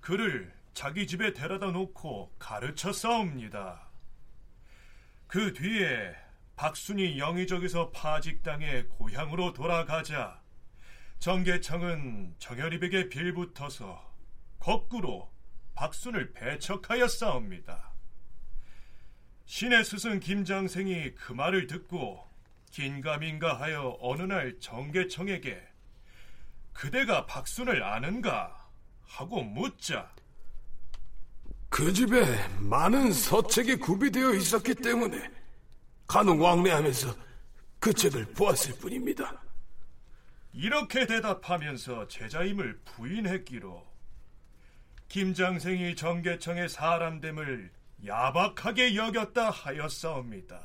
그를 0.00 0.52
자기 0.74 1.06
집에 1.06 1.32
데려다 1.32 1.70
놓고 1.70 2.34
가르쳐 2.38 2.92
싸웁니다. 2.92 3.89
그 5.30 5.52
뒤에 5.52 6.12
박순이 6.56 7.20
영의적에서 7.20 7.92
파직당해 7.92 8.82
고향으로 8.86 9.52
돌아가자 9.52 10.42
정계청은 11.20 12.34
정열입에게 12.40 13.08
빌붙어서 13.08 14.12
거꾸로 14.58 15.32
박순을 15.76 16.32
배척하여 16.32 17.06
싸웁니다. 17.06 17.92
신의 19.44 19.84
스승 19.84 20.18
김장생이 20.18 21.14
그 21.14 21.32
말을 21.32 21.68
듣고 21.68 22.28
긴가민가 22.72 23.60
하여 23.60 23.96
어느 24.00 24.22
날 24.22 24.58
정계청에게 24.58 25.62
그대가 26.72 27.26
박순을 27.26 27.84
아는가 27.84 28.68
하고 29.02 29.44
묻자 29.44 30.12
그 31.70 31.92
집에 31.92 32.24
많은 32.58 33.12
서책이 33.12 33.76
구비되어 33.76 34.34
있었기 34.34 34.74
때문에 34.74 35.30
간혹 36.06 36.42
왕래하면서 36.42 37.14
그 37.78 37.94
책을 37.94 38.26
보았을 38.34 38.74
뿐입니다. 38.74 39.40
이렇게 40.52 41.06
대답하면서 41.06 42.08
제자임을 42.08 42.80
부인했기로 42.84 43.86
김장생이 45.08 45.94
정계청의 45.94 46.68
사람됨을 46.68 47.70
야박하게 48.04 48.96
여겼다 48.96 49.50
하였사옵니다. 49.50 50.60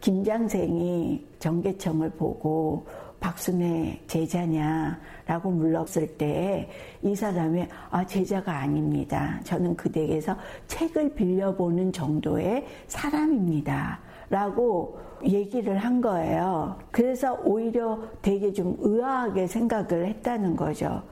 김장생이 0.00 1.26
정계청을 1.38 2.12
보고 2.12 2.88
박순의 3.20 4.00
제자냐라고 4.06 5.50
물렀을 5.50 6.06
때이 6.16 7.14
사람이 7.14 7.66
아 7.90 8.04
제자가 8.04 8.52
아닙니다. 8.58 9.40
저는 9.44 9.76
그댁에서 9.76 10.36
책을 10.66 11.14
빌려보는 11.14 11.92
정도의 11.92 12.66
사람입니다. 12.88 14.00
라고 14.30 14.98
얘기를 15.24 15.76
한 15.76 16.00
거예요. 16.00 16.78
그래서 16.90 17.38
오히려 17.44 17.98
되게 18.22 18.52
좀 18.52 18.76
의아하게 18.78 19.46
생각을 19.46 20.06
했다는 20.06 20.56
거죠. 20.56 21.02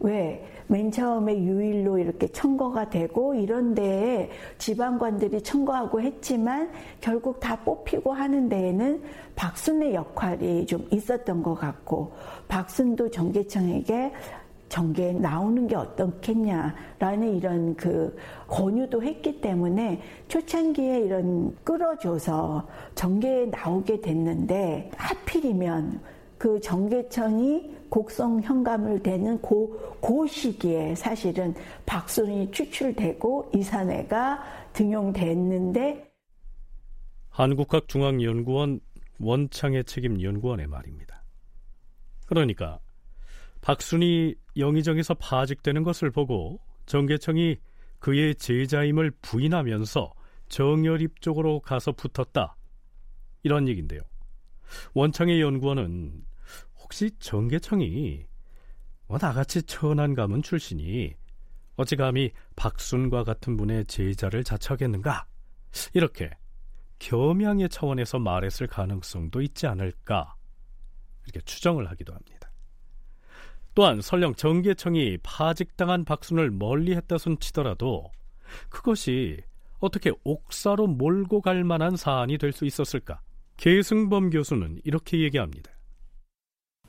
왜? 0.00 0.44
맨 0.68 0.90
처음에 0.90 1.36
유일로 1.38 1.98
이렇게 1.98 2.28
청거가 2.28 2.90
되고 2.90 3.34
이런 3.34 3.74
데에 3.74 4.30
지방관들이 4.58 5.42
청거하고 5.42 6.00
했지만 6.00 6.70
결국 7.00 7.40
다 7.40 7.56
뽑히고 7.64 8.12
하는 8.12 8.48
데에는 8.48 9.02
박순의 9.34 9.94
역할이 9.94 10.66
좀 10.66 10.86
있었던 10.90 11.42
것 11.42 11.54
같고 11.54 12.12
박순도 12.48 13.10
정계청에게 13.10 14.12
정계에 14.68 15.12
나오는 15.14 15.66
게 15.66 15.74
어떻겠냐라는 15.74 17.34
이런 17.34 17.74
그 17.74 18.14
권유도 18.46 19.02
했기 19.02 19.40
때문에 19.40 20.02
초창기에 20.28 21.00
이런 21.00 21.56
끌어줘서 21.64 22.68
정계에 22.94 23.46
나오게 23.46 24.02
됐는데 24.02 24.90
하필이면 24.96 26.00
그 26.36 26.60
정계청이 26.60 27.77
곡성 27.90 28.42
현감을 28.42 29.02
되는 29.02 29.40
고, 29.40 29.76
고 30.00 30.26
시기에 30.26 30.94
사실은 30.94 31.54
박순이 31.86 32.50
추출되고 32.50 33.52
이산회가 33.54 34.42
등용됐는데 34.72 36.10
한국학중앙연구원 37.30 38.80
원창의 39.20 39.84
책임 39.84 40.22
연구원의 40.22 40.66
말입니다. 40.66 41.22
그러니까 42.26 42.78
박순이 43.60 44.34
영의정에서 44.56 45.14
파직되는 45.14 45.82
것을 45.82 46.10
보고 46.10 46.60
정계청이 46.86 47.56
그의 47.98 48.34
제자임을 48.36 49.10
부인하면서 49.22 50.12
정열입 50.48 51.20
쪽으로 51.20 51.60
가서 51.60 51.92
붙었다. 51.92 52.56
이런 53.42 53.68
얘기인데요. 53.68 54.00
원창의 54.94 55.40
연구원은 55.40 56.24
혹시 56.88 57.10
정계청이 57.18 58.24
뭐 59.08 59.18
나같이 59.20 59.62
천한 59.64 60.14
가문 60.14 60.42
출신이 60.42 61.12
어찌 61.76 61.96
감히 61.96 62.32
박순과 62.56 63.24
같은 63.24 63.58
분의 63.58 63.84
제자를 63.84 64.42
자처하겠는가? 64.42 65.26
이렇게 65.92 66.30
겸양의 66.98 67.68
차원에서 67.68 68.18
말했을 68.18 68.66
가능성도 68.66 69.42
있지 69.42 69.66
않을까? 69.66 70.34
이렇게 71.24 71.40
추정을 71.42 71.90
하기도 71.90 72.14
합니다. 72.14 72.50
또한 73.74 74.00
설령 74.00 74.34
정계청이 74.34 75.18
파직당한 75.22 76.06
박순을 76.06 76.50
멀리했다 76.50 77.18
손 77.18 77.38
치더라도 77.38 78.10
그것이 78.70 79.42
어떻게 79.78 80.10
옥사로 80.24 80.86
몰고 80.86 81.42
갈 81.42 81.64
만한 81.64 81.96
사안이 81.96 82.38
될 82.38 82.52
수 82.52 82.64
있었을까? 82.64 83.20
계승범 83.58 84.30
교수는 84.30 84.80
이렇게 84.84 85.20
얘기합니다. 85.20 85.77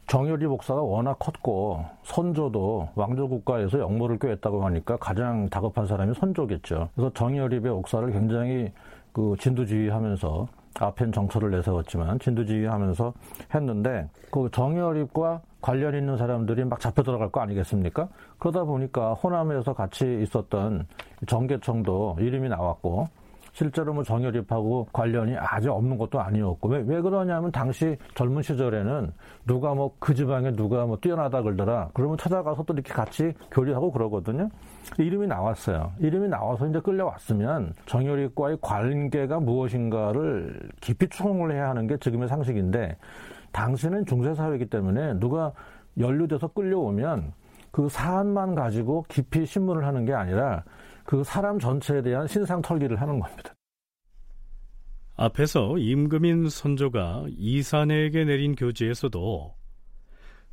정열이 0.10 0.48
목사가 0.48 0.82
워낙 0.82 1.20
컸고 1.20 1.86
선조도 2.02 2.90
왕조 2.96 3.30
국가에서 3.30 3.78
역모를 3.80 4.18
꾀했다고 4.18 4.66
하니까 4.66 4.98
가장 4.98 5.48
다급한 5.50 5.86
사람이 5.86 6.16
선조겠죠. 6.16 6.90
그래서 6.96 7.14
정열입의 7.14 7.72
옥사를 7.72 8.12
굉장히 8.12 8.72
그 9.14 9.36
진두지휘하면서 9.40 10.48
앞엔 10.80 11.12
정처를 11.12 11.52
내세웠지만 11.52 12.18
진두지휘하면서 12.18 13.14
했는데 13.54 14.10
그 14.32 14.50
정열입과 14.52 15.42
관련 15.62 15.94
있는 15.94 16.18
사람들이 16.18 16.66
막 16.66 16.80
잡혀 16.80 17.04
들어갈 17.04 17.30
거 17.30 17.42
아니겠습니까? 17.42 18.08
그러다 18.40 18.64
보니까 18.64 19.14
호남에서 19.14 19.74
같이 19.74 20.22
있었던 20.24 20.88
정계청도 21.28 22.18
이름이 22.20 22.50
나왔고 22.50 23.10
실제로 23.60 23.94
뭐 23.94 24.06
정열입하고 24.06 24.88
관련이 24.94 25.36
아주 25.38 25.70
없는 25.74 25.98
것도 25.98 26.22
아니었고 26.22 26.70
왜, 26.70 26.82
왜 26.88 27.02
그러냐면 27.02 27.52
당시 27.52 27.98
젊은 28.16 28.42
시절에는 28.42 29.12
누가 29.46 29.74
뭐 29.74 29.92
그 30.00 30.16
지방에 30.16 30.52
누가 30.56 30.86
뭐 30.86 30.98
뛰어나다 30.98 31.42
그러더라 31.42 31.90
그러면 31.94 32.18
찾아가서 32.18 32.64
또 32.64 32.74
이렇게 32.74 32.94
같이 32.94 33.34
교류하고 33.52 33.92
그러거든요. 33.92 34.50
이름이 34.98 35.28
나왔어요. 35.28 35.92
이름이 36.00 36.30
나와서 36.30 36.68
이제 36.68 36.80
끌려왔으면 36.80 37.74
정열입과의 37.86 38.60
관계가 38.62 39.42
무엇인가를 39.42 40.70
깊이 40.80 41.10
추궁을 41.10 41.52
해야 41.52 41.70
하는 41.70 41.86
게 41.86 41.98
지금의 41.98 42.30
상식인데 42.30 42.96
당시는 43.52 44.06
중세 44.06 44.34
사회이기 44.36 44.68
때문에 44.68 45.20
누가 45.20 45.52
연루돼서 45.98 46.48
끌려오면 46.48 47.34
그 47.72 47.90
사안만 47.90 48.56
가지고 48.56 49.04
깊이 49.10 49.46
신문을 49.46 49.86
하는 49.86 50.06
게 50.06 50.14
아니라 50.14 50.64
그 51.10 51.24
사람 51.24 51.58
전체에 51.58 52.04
대한 52.04 52.28
신상 52.28 52.62
털기를 52.62 53.02
하는 53.02 53.20
겁니다. 53.20 53.56
앞에서 55.16 55.80
임금인 55.80 56.50
선조가 56.50 57.26
이산에게 57.30 58.26
내린 58.26 58.54
교지에서도 58.54 59.56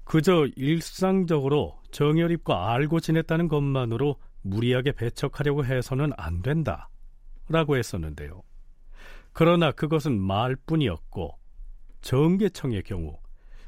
그저 0.04 0.46
일상적으로 0.56 1.78
정열입과 1.90 2.72
알고 2.72 3.00
지냈다는 3.00 3.48
것만으로 3.48 4.16
무리하게 4.40 4.92
배척하려고 4.92 5.62
해서는 5.62 6.12
안 6.16 6.40
된다. 6.40 6.88
라고 7.50 7.76
했었는데요. 7.76 8.42
그러나 9.34 9.72
그것은 9.72 10.18
말뿐이었고 10.18 11.38
정계청의 12.00 12.82
경우 12.84 13.18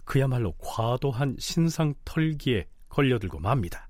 그야말로 0.07 0.53
과도한 0.53 1.37
신상 1.39 1.93
털기에 2.07 2.67
걸려들고 2.89 3.41
맙니다. 3.41 3.88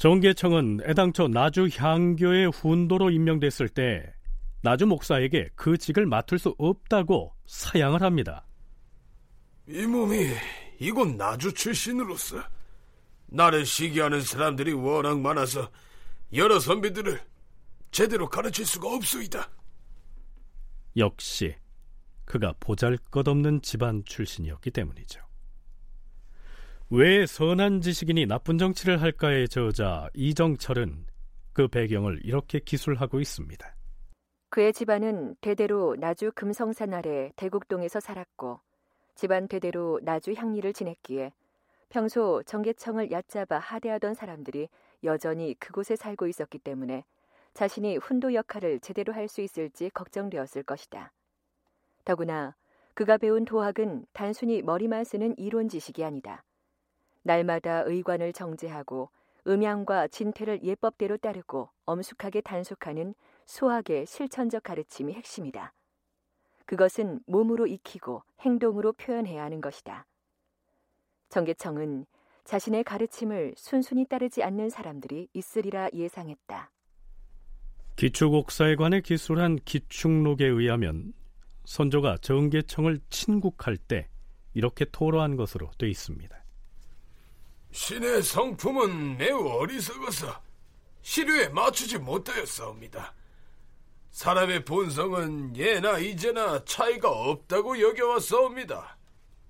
정계청은 0.00 0.80
애당초 0.86 1.28
나주 1.28 1.68
향교의 1.70 2.50
훈도로 2.52 3.10
임명됐을 3.10 3.68
때 3.68 4.02
나주 4.62 4.86
목사에게 4.86 5.50
그 5.54 5.76
직을 5.76 6.06
맡을 6.06 6.38
수 6.38 6.54
없다고 6.56 7.34
사양을 7.44 8.00
합니다. 8.00 8.46
이 9.68 9.84
몸이 9.84 10.30
이곳 10.78 11.06
나주 11.06 11.52
출신으로서 11.52 12.42
나를 13.26 13.66
시기하는 13.66 14.22
사람들이 14.22 14.72
워낙 14.72 15.20
많아서 15.20 15.70
여러 16.32 16.58
선비들을 16.58 17.20
제대로 17.90 18.26
가르칠 18.26 18.64
수가 18.64 18.88
없소이다. 18.88 19.50
역시 20.96 21.54
그가 22.24 22.54
보잘것없는 22.58 23.60
집안 23.60 24.02
출신이었기 24.06 24.70
때문이죠. 24.70 25.20
왜 26.92 27.24
선한 27.24 27.82
지식인이 27.82 28.26
나쁜 28.26 28.58
정치를 28.58 29.00
할까의 29.00 29.48
저자 29.48 30.08
이정철은 30.12 31.06
그 31.52 31.68
배경을 31.68 32.18
이렇게 32.24 32.58
기술하고 32.58 33.20
있습니다. 33.20 33.76
그의 34.48 34.72
집안은 34.72 35.36
대대로 35.40 35.94
나주 35.94 36.32
금성산 36.34 36.92
아래 36.92 37.30
대국동에서 37.36 38.00
살았고 38.00 38.58
집안 39.14 39.46
대대로 39.46 40.00
나주 40.02 40.32
향리를 40.32 40.72
지냈기에 40.72 41.30
평소 41.90 42.42
정계청을 42.42 43.12
얕잡아 43.12 43.60
하대하던 43.60 44.14
사람들이 44.14 44.68
여전히 45.04 45.54
그곳에 45.60 45.94
살고 45.94 46.26
있었기 46.26 46.58
때문에 46.58 47.04
자신이 47.54 47.98
훈도 47.98 48.34
역할을 48.34 48.80
제대로 48.80 49.12
할 49.12 49.28
수 49.28 49.42
있을지 49.42 49.90
걱정되었을 49.90 50.64
것이다. 50.64 51.12
더구나 52.04 52.56
그가 52.94 53.16
배운 53.16 53.44
도학은 53.44 54.06
단순히 54.12 54.60
머리만 54.60 55.04
쓰는 55.04 55.38
이론 55.38 55.68
지식이 55.68 56.04
아니다. 56.04 56.42
날마다 57.22 57.82
의관을 57.86 58.32
정제하고 58.32 59.10
음양과 59.46 60.08
진퇴를 60.08 60.62
예법대로 60.62 61.16
따르고 61.16 61.70
엄숙하게 61.86 62.40
단속하는 62.42 63.14
수학의 63.46 64.06
실천적 64.06 64.62
가르침이 64.62 65.12
핵심이다. 65.14 65.72
그것은 66.66 67.20
몸으로 67.26 67.66
익히고 67.66 68.22
행동으로 68.40 68.92
표현해야 68.92 69.42
하는 69.42 69.60
것이다. 69.60 70.06
정계청은 71.30 72.06
자신의 72.44 72.84
가르침을 72.84 73.54
순순히 73.56 74.04
따르지 74.04 74.42
않는 74.42 74.70
사람들이 74.70 75.28
있으리라 75.32 75.88
예상했다. 75.92 76.70
기축옥사에 77.96 78.76
관해 78.76 79.00
기술한 79.00 79.56
기축록에 79.64 80.46
의하면 80.46 81.12
선조가 81.64 82.18
정계청을 82.18 83.00
친국할 83.10 83.76
때 83.76 84.08
이렇게 84.54 84.84
토로한 84.84 85.36
것으로 85.36 85.70
돼 85.78 85.88
있습니다. 85.88 86.39
신의 87.72 88.22
성품은 88.22 89.18
매우 89.18 89.46
어리석어서 89.46 90.40
시류에 91.02 91.48
맞추지 91.48 91.98
못하였사옵니다. 91.98 93.14
사람의 94.10 94.64
본성은 94.64 95.56
예나 95.56 95.98
이제나 95.98 96.64
차이가 96.64 97.10
없다고 97.10 97.80
여겨왔사옵니다. 97.80 98.98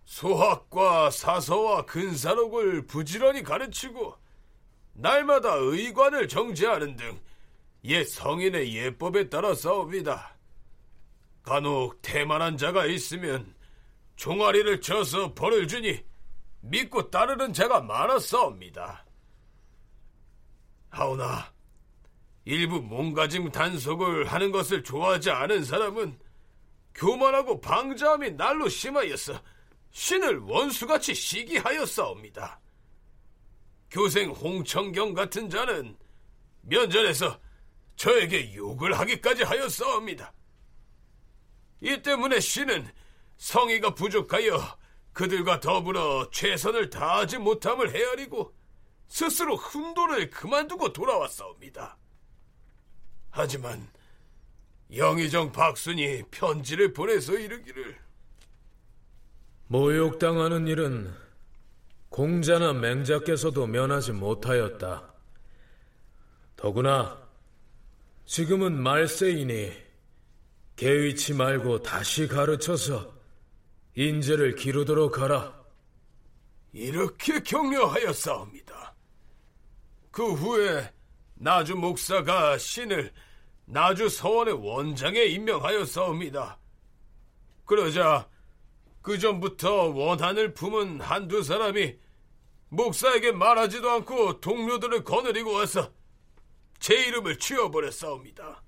소학과 0.04 1.10
사서와 1.10 1.86
근사록을 1.86 2.86
부지런히 2.86 3.42
가르치고 3.42 4.16
날마다 4.92 5.54
의관을 5.54 6.28
정제하는 6.28 6.96
등 6.96 7.30
옛 7.84 8.06
성인의 8.06 8.74
예법에 8.74 9.28
따라 9.30 9.54
싸웁니다. 9.54 10.36
간혹 11.42 12.02
태만한 12.02 12.58
자가 12.58 12.84
있으면 12.86 13.54
종아리를 14.16 14.80
쳐서 14.82 15.34
벌을 15.34 15.66
주니 15.66 16.04
믿고 16.60 17.10
따르는 17.10 17.52
자가 17.52 17.80
많았사옵니다. 17.80 19.04
하오나 20.90 21.52
일부 22.44 22.80
몸가짐 22.80 23.52
단속을 23.52 24.26
하는 24.26 24.50
것을 24.50 24.82
좋아하지 24.82 25.30
않은 25.30 25.64
사람은 25.64 26.18
교만하고 26.94 27.60
방자함이 27.60 28.32
날로 28.32 28.68
심하여서 28.68 29.40
신을 29.92 30.38
원수같이 30.40 31.14
시기하였사옵니다. 31.14 32.60
교생 33.90 34.30
홍청경 34.30 35.14
같은 35.14 35.48
자는 35.50 35.96
면전에서 36.62 37.40
저에게 37.96 38.54
욕을 38.54 38.98
하기까지 38.98 39.42
하였사옵니다. 39.42 40.32
이 41.80 42.00
때문에 42.02 42.40
신은 42.40 42.88
성의가 43.36 43.94
부족하여 43.94 44.78
그들과 45.20 45.60
더불어 45.60 46.30
최선을 46.30 46.88
다하지 46.88 47.36
못함을 47.36 47.94
헤아리고 47.94 48.54
스스로 49.08 49.54
훈도를 49.54 50.30
그만두고 50.30 50.94
돌아왔사옵니다. 50.94 51.98
하지만 53.28 53.86
영의정 54.96 55.52
박순이 55.52 56.22
편지를 56.30 56.94
보내서 56.94 57.34
이르기를 57.34 57.98
모욕당하는 59.66 60.66
일은 60.66 61.12
공자나 62.08 62.72
맹자께서도 62.72 63.66
면하지 63.66 64.12
못하였다. 64.12 65.14
더구나 66.56 67.28
지금은 68.24 68.82
말세이니 68.82 69.70
개의치 70.76 71.34
말고 71.34 71.82
다시 71.82 72.26
가르쳐서 72.26 73.19
인재를 74.00 74.54
기르도록 74.54 75.18
하라. 75.18 75.62
이렇게 76.72 77.42
격려하였사옵니다. 77.42 78.94
그 80.10 80.32
후에 80.32 80.90
나주 81.34 81.76
목사가 81.76 82.56
신을 82.56 83.12
나주 83.66 84.08
서원의 84.08 84.54
원장에 84.54 85.24
임명하였사옵니다. 85.24 86.58
그러자 87.66 88.26
그 89.02 89.18
전부터 89.18 89.88
원한을 89.90 90.54
품은 90.54 91.02
한두 91.02 91.42
사람이 91.42 91.98
목사에게 92.70 93.32
말하지도 93.32 93.90
않고 93.90 94.40
동료들을 94.40 95.04
거느리고 95.04 95.52
와서 95.52 95.92
제 96.78 96.94
이름을 96.94 97.38
쥐어버렸사옵니다. 97.38 98.62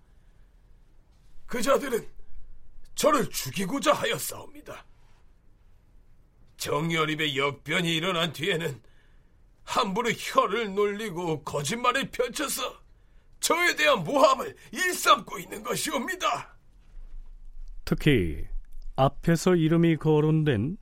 그 1.47 1.63
자들은 1.63 2.07
저를 2.95 3.31
죽이고자 3.31 3.95
하였사옵니다. 3.95 4.92
정열입의 6.63 7.37
역변이 7.37 7.97
일어난 7.97 8.33
뒤에는 8.33 8.81
함부로 9.65 10.11
혀를 10.13 10.73
놀리고 10.73 11.43
거짓말을 11.43 12.09
펼쳐서 12.13 12.81
저에 13.41 13.75
대한 13.75 14.05
모함을 14.05 14.55
일삼고 14.71 15.41
있는 15.41 15.65
것이옵니다. 15.65 16.57
특히 17.85 18.47
앞에서 18.95 19.57
이름이 19.57 19.97
거론된 19.97 20.77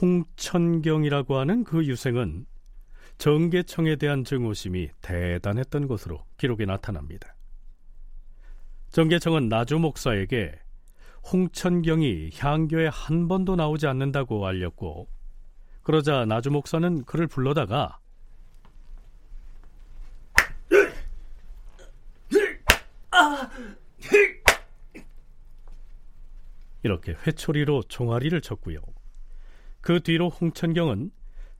홍천경이라고 0.00 1.36
하는 1.36 1.64
그 1.64 1.84
유생은 1.84 2.46
정계청에 3.18 3.96
대한 3.96 4.24
증오심이 4.24 4.88
대단했던 5.02 5.86
것으로 5.86 6.24
기록에 6.38 6.64
나타납니다. 6.64 7.36
정계청은 8.90 9.50
나주 9.50 9.78
목사에게 9.78 10.58
홍천경이 11.24 12.30
향교에 12.36 12.88
한 12.88 13.28
번도 13.28 13.56
나오지 13.56 13.86
않는다고 13.86 14.46
알렸고 14.46 15.08
그러자 15.82 16.24
나주 16.24 16.50
목사는 16.50 17.04
그를 17.04 17.26
불러다가 17.26 17.98
이렇게 26.82 27.12
회초리로 27.12 27.82
종아리를 27.84 28.40
쳤고요. 28.40 28.78
그 29.80 30.00
뒤로 30.00 30.28
홍천경은 30.28 31.10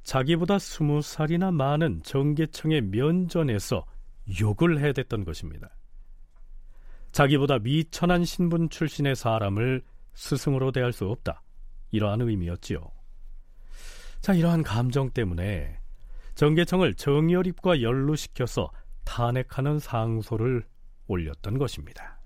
자기보다 0.03 0.59
스무 0.59 1.03
살이나 1.03 1.51
많은 1.51 2.03
정계청의 2.03 2.83
면전에서 2.83 3.85
욕을 4.41 4.81
해댔던 4.81 5.25
것입니다. 5.25 5.71
자기보다 7.13 7.59
미천한 7.59 8.25
신분 8.25 8.69
출신의 8.71 9.17
사람을 9.17 9.83
스승으로 10.15 10.73
대할 10.73 10.93
수 10.93 11.07
없다. 11.07 11.43
이러한 11.91 12.21
의미였지요. 12.21 12.81
자, 14.21 14.35
이러한 14.35 14.63
감정 14.63 15.11
때문에 15.11 15.79
정계청을 16.35 16.95
정열입과 16.95 17.83
연루시켜서 17.83 18.71
탄핵하는 19.05 19.79
상소를 19.79 20.65
올렸던 21.09 21.59
것입니다. 21.59 22.21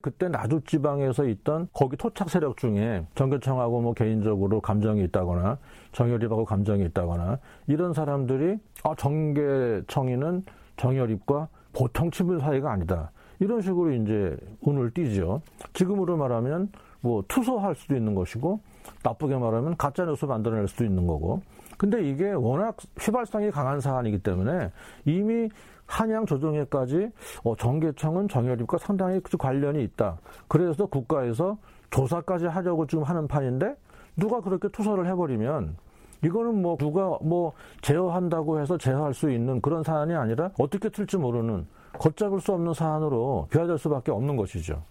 그때 0.00 0.28
나주 0.28 0.60
지방에서 0.66 1.26
있던 1.28 1.68
거기 1.72 1.96
토착 1.96 2.28
세력 2.28 2.56
중에 2.56 3.06
정교청하고 3.14 3.80
뭐 3.80 3.94
개인적으로 3.94 4.60
감정이 4.60 5.04
있다거나 5.04 5.58
정열입하고 5.92 6.44
감정이 6.44 6.84
있다거나 6.86 7.38
이런 7.68 7.92
사람들이 7.92 8.56
아 8.82 8.94
정계청이는 8.96 10.44
정열입과 10.76 11.48
보통 11.72 12.10
친분 12.10 12.40
사이가 12.40 12.72
아니다. 12.72 13.12
이런 13.42 13.60
식으로 13.60 13.90
이제 13.92 14.36
운을 14.60 14.92
띄죠. 14.92 15.42
지금으로 15.74 16.16
말하면 16.16 16.70
뭐 17.00 17.24
투소할 17.26 17.74
수도 17.74 17.96
있는 17.96 18.14
것이고 18.14 18.60
나쁘게 19.02 19.36
말하면 19.36 19.76
가짜 19.76 20.04
뉴스 20.04 20.26
만들어낼 20.26 20.68
수도 20.68 20.84
있는 20.84 21.08
거고. 21.08 21.42
근데 21.76 22.08
이게 22.08 22.30
워낙 22.30 22.76
휘발성이 23.00 23.50
강한 23.50 23.80
사안이기 23.80 24.18
때문에 24.18 24.70
이미 25.04 25.48
한양 25.86 26.24
조정회까지 26.26 27.10
어, 27.42 27.56
정계청은 27.56 28.28
정열입과 28.28 28.78
상당히 28.78 29.20
관련이 29.20 29.82
있다. 29.82 30.18
그래서 30.46 30.86
국가에서 30.86 31.58
조사까지 31.90 32.46
하려고 32.46 32.86
지금 32.86 33.02
하는 33.02 33.26
판인데 33.26 33.74
누가 34.16 34.40
그렇게 34.40 34.68
투서를 34.68 35.08
해버리면 35.08 35.76
이거는 36.24 36.62
뭐 36.62 36.76
누가 36.76 37.18
뭐 37.20 37.52
제어한다고 37.80 38.60
해서 38.60 38.78
제어할 38.78 39.12
수 39.12 39.28
있는 39.32 39.60
그런 39.60 39.82
사안이 39.82 40.14
아니라 40.14 40.50
어떻게 40.60 40.88
틀지 40.88 41.16
모르는 41.16 41.66
걷잡을 41.98 42.40
수 42.40 42.52
없는 42.52 42.74
사안으로 42.74 43.48
비화될 43.50 43.78
수밖에 43.78 44.10
없는 44.10 44.36
것이죠. 44.36 44.84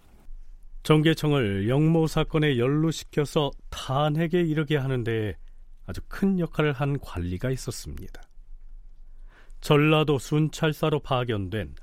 정계청을 0.84 1.70
영모 1.70 2.08
사건에 2.08 2.58
연루시켜서 2.58 3.52
탄핵에 3.70 4.42
이르게 4.42 4.78
하는데 4.78 5.36
아주 5.86 6.02
큰 6.08 6.40
역할을 6.40 6.74
한 6.74 7.00
관리가 7.00 7.52
있었습니다. 7.52 8.22
전라도 9.60 10.18
순찰사로 10.18 11.02
파견된 11.02 11.76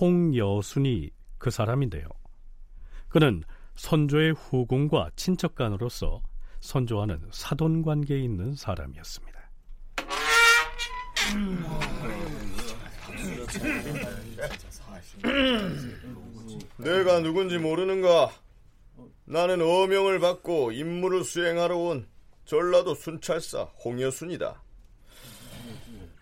홍여순이 0.00 1.10
그 1.38 1.50
사람인데요. 1.50 2.06
그는 3.08 3.42
선조의 3.74 4.34
후궁과 4.34 5.10
친척간으로서 5.16 6.22
선조와는 6.60 7.20
사돈 7.30 7.82
관계에 7.82 8.20
있는 8.20 8.54
사람이었습니다. 8.54 9.34
내가 16.76 17.20
누군지 17.20 17.58
모르는가? 17.58 18.32
나는 19.24 19.62
어명을 19.62 20.20
받고 20.20 20.72
임무를 20.72 21.24
수행하러 21.24 21.76
온 21.76 22.06
전라도 22.44 22.94
순찰사 22.94 23.62
홍여순이다. 23.84 24.62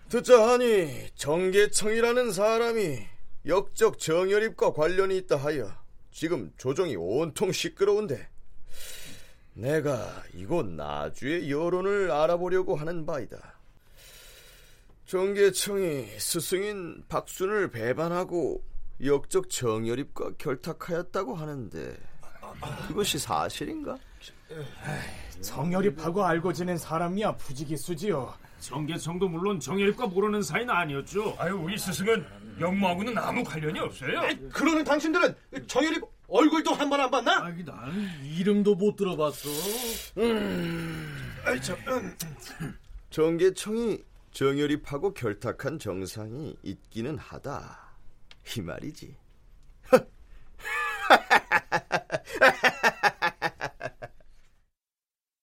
듣자 0.08 0.50
하니 0.50 1.08
정계청이라는 1.14 2.32
사람이 2.32 2.98
역적 3.46 3.98
정열입과 3.98 4.74
관련이 4.74 5.16
있다 5.18 5.36
하여 5.36 5.72
지금 6.12 6.52
조정이 6.58 6.94
온통 6.96 7.50
시끄러운데 7.50 8.28
내가 9.54 10.22
이곳 10.34 10.66
나주의 10.66 11.50
여론을 11.50 12.10
알아보려고 12.10 12.76
하는 12.76 13.04
바이다. 13.04 13.51
정계청이 15.16 16.06
스승인 16.16 17.04
박순을 17.06 17.68
배반하고 17.68 18.64
역적 19.04 19.50
정열입과 19.50 20.30
결탁하였다고 20.38 21.34
하는데 21.34 21.98
그것이 22.88 23.18
사실인가? 23.18 23.98
정열입하고 25.42 26.24
알고 26.24 26.54
지낸 26.54 26.78
사람이야 26.78 27.36
부지기수지요. 27.36 28.32
정계청도 28.60 29.28
물론 29.28 29.60
정열입과 29.60 30.06
모르는 30.06 30.40
사이는 30.40 30.70
아니었죠. 30.70 31.36
아유 31.38 31.56
우리 31.56 31.76
스승은 31.76 32.24
영무하고는 32.58 33.18
아무 33.18 33.44
관련이 33.44 33.80
없어요. 33.80 34.22
그러는 34.50 34.82
당신들은 34.82 35.34
정열입 35.66 36.04
얼굴도 36.26 36.72
한 36.72 36.88
번 36.88 36.98
안 37.00 37.10
봤나? 37.10 37.44
아니, 37.44 37.62
난 37.62 37.92
이름도 38.24 38.76
못 38.76 38.96
들어봤어. 38.96 39.50
음, 40.16 41.34
아이, 41.44 41.60
저, 41.60 41.74
음. 41.88 42.16
정계청이 43.10 43.98
정열입하고 44.32 45.14
결탁한 45.14 45.78
정상이 45.78 46.56
있기는 46.62 47.16
하다. 47.18 47.78
이 48.56 48.62
말이지. 48.62 49.14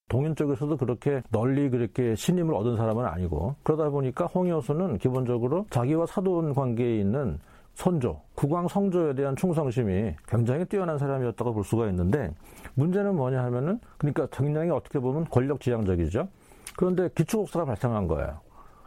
동인 0.09 0.35
쪽에서도 0.35 0.75
그렇게 0.75 1.21
널리 1.29 1.69
그렇게 1.69 2.15
신임을 2.15 2.53
얻은 2.55 2.75
사람은 2.77 3.05
아니고 3.05 3.55
그러다 3.63 3.89
보니까 3.89 4.25
홍여수는 4.25 4.97
기본적으로 4.97 5.67
자기와 5.69 6.07
사돈 6.07 6.55
관계에 6.55 6.97
있는 6.97 7.37
선조, 7.75 8.19
국왕 8.35 8.67
성조에 8.67 9.13
대한 9.13 9.35
충성심이 9.35 10.15
굉장히 10.27 10.65
뛰어난 10.65 10.97
사람이었다고 10.97 11.53
볼 11.53 11.63
수가 11.63 11.87
있는데 11.89 12.33
문제는 12.73 13.15
뭐냐 13.15 13.41
하면은 13.45 13.79
그러니까 13.97 14.27
굉장히 14.31 14.71
어떻게 14.71 14.99
보면 14.99 15.25
권력 15.25 15.61
지향적이죠. 15.61 16.27
그런데 16.75 17.07
기초국사가 17.15 17.65
발생한 17.65 18.07
거예요. 18.07 18.41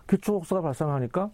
기초국사가 0.09 0.63
발생하니까 0.63 1.31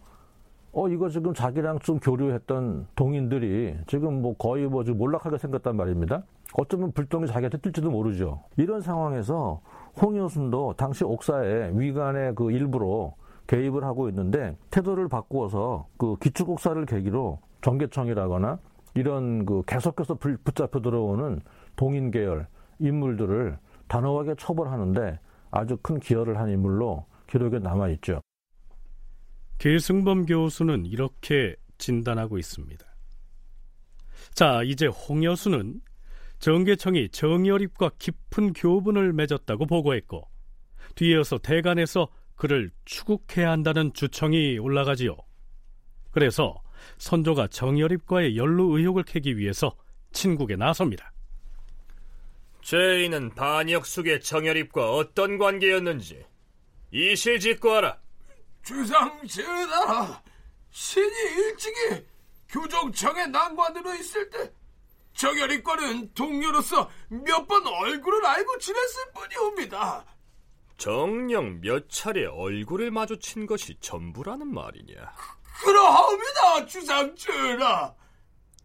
어 0.72 0.88
이거 0.88 1.08
지금 1.08 1.32
자기랑 1.34 1.78
좀 1.80 1.98
교류했던 1.98 2.88
동인들이 2.94 3.76
지금 3.86 4.22
뭐 4.22 4.36
거의 4.36 4.66
뭐 4.66 4.84
지금 4.84 4.98
몰락하게 4.98 5.38
생겼단 5.38 5.76
말입니다. 5.76 6.22
어쩌면 6.54 6.92
불똥이 6.92 7.26
자기한테 7.26 7.58
뜰지도 7.58 7.90
모르죠. 7.90 8.42
이런 8.56 8.80
상황에서 8.80 9.60
홍여순도 10.00 10.74
당시 10.76 11.04
옥사의 11.04 11.78
위관의 11.78 12.34
그 12.34 12.50
일부로 12.52 13.14
개입을 13.46 13.82
하고 13.84 14.08
있는데 14.10 14.56
태도를 14.70 15.08
바꾸어서 15.08 15.86
그 15.96 16.16
기축국사를 16.16 16.84
계기로 16.86 17.38
정계청이라거나 17.62 18.58
이런 18.94 19.46
그 19.46 19.62
계속해서 19.66 20.14
붙잡혀 20.14 20.80
들어오는 20.80 21.40
동인 21.76 22.10
계열 22.10 22.46
인물들을 22.78 23.58
단호하게 23.88 24.34
처벌하는데 24.36 25.18
아주 25.50 25.78
큰 25.82 25.98
기여를 25.98 26.38
한 26.38 26.50
인물로 26.50 27.06
기록에 27.26 27.58
남아 27.58 27.88
있죠. 27.90 28.20
계승범 29.58 30.26
교수는 30.26 30.86
이렇게 30.86 31.56
진단하고 31.78 32.38
있습니다. 32.38 32.84
자, 34.34 34.62
이제 34.64 34.86
홍여수는 34.86 35.80
정계청이 36.38 37.08
정여립과 37.08 37.90
깊은 37.98 38.52
교분을 38.52 39.12
맺었다고 39.12 39.66
보고했고 39.66 40.28
뒤이어서 40.94 41.38
대간에서 41.38 42.08
그를 42.36 42.70
추국해야 42.84 43.50
한다는 43.50 43.92
주청이 43.92 44.58
올라가지요. 44.58 45.16
그래서 46.12 46.54
선조가 46.98 47.48
정여립과의 47.48 48.36
연루 48.36 48.78
의혹을 48.78 49.02
캐기 49.02 49.36
위해서 49.36 49.76
친국에 50.12 50.54
나섭니다. 50.56 51.12
죄인은 52.62 53.34
반역숙의 53.34 54.20
정여립과 54.20 54.92
어떤 54.92 55.38
관계였는지 55.38 56.24
이실직고하라. 56.92 57.98
주상 58.62 59.26
전하, 59.26 60.22
신이 60.70 61.06
일찍이 61.36 62.06
교정청에 62.48 63.26
난관으로 63.26 63.94
있을 63.94 64.28
때 64.30 64.52
정여립과는 65.14 66.14
동료로서 66.14 66.88
몇 67.08 67.46
번 67.46 67.66
얼굴을 67.66 68.24
알고 68.24 68.58
지냈을 68.58 69.12
뿐이옵니다. 69.14 70.04
정령 70.76 71.60
몇 71.60 71.88
차례 71.90 72.26
얼굴을 72.26 72.90
마주친 72.92 73.46
것이 73.46 73.76
전부라는 73.80 74.46
말이냐? 74.54 74.94
그 75.64 75.70
러하옵니다, 75.70 76.66
주상 76.66 77.16
전하. 77.16 77.92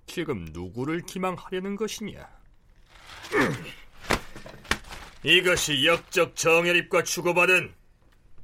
지금 0.06 0.46
누구를 0.52 1.02
기망하려는 1.02 1.76
것이냐? 1.76 2.30
이것이 5.24 5.86
역적 5.88 6.36
정열입과 6.36 7.04
주고받은 7.04 7.74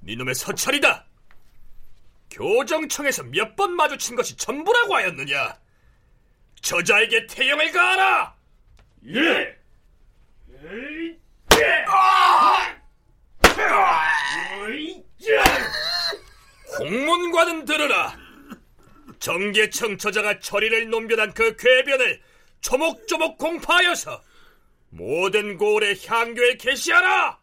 니놈의 0.03 0.33
서찰이다. 0.33 1.05
교정청에서 2.31 3.23
몇 3.23 3.55
번 3.55 3.73
마주친 3.75 4.15
것이 4.15 4.35
전부라고 4.37 4.95
하였느냐? 4.95 5.57
저자에게 6.61 7.25
태형을 7.27 7.71
가하라. 7.71 8.35
예. 9.15 9.57
홍문관은 16.79 17.65
들으라. 17.65 18.15
정계청 19.19 19.97
저자가 19.97 20.39
처리를 20.39 20.89
논변한 20.89 21.33
그 21.33 21.55
궤변을 21.57 22.21
조목조목 22.61 23.37
공파하여서 23.37 24.21
모든 24.89 25.57
고을의 25.57 25.99
향교에 26.05 26.55
게시하라. 26.57 27.38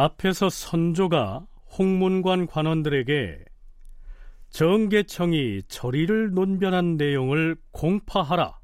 앞에서 0.00 0.48
선조가 0.48 1.48
홍문관 1.76 2.46
관원들에게 2.46 3.44
정계청이 4.50 5.62
처리를 5.66 6.34
논변한 6.34 6.96
내용을 6.96 7.56
공파하라. 7.72 8.60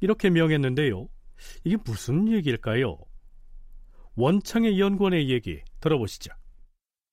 이렇게 0.00 0.28
명했는데요. 0.28 1.08
이게 1.64 1.78
무슨 1.82 2.30
얘기일까요? 2.30 2.98
원창의 4.16 4.78
연구원의 4.78 5.30
얘기 5.30 5.62
들어보시죠. 5.80 6.30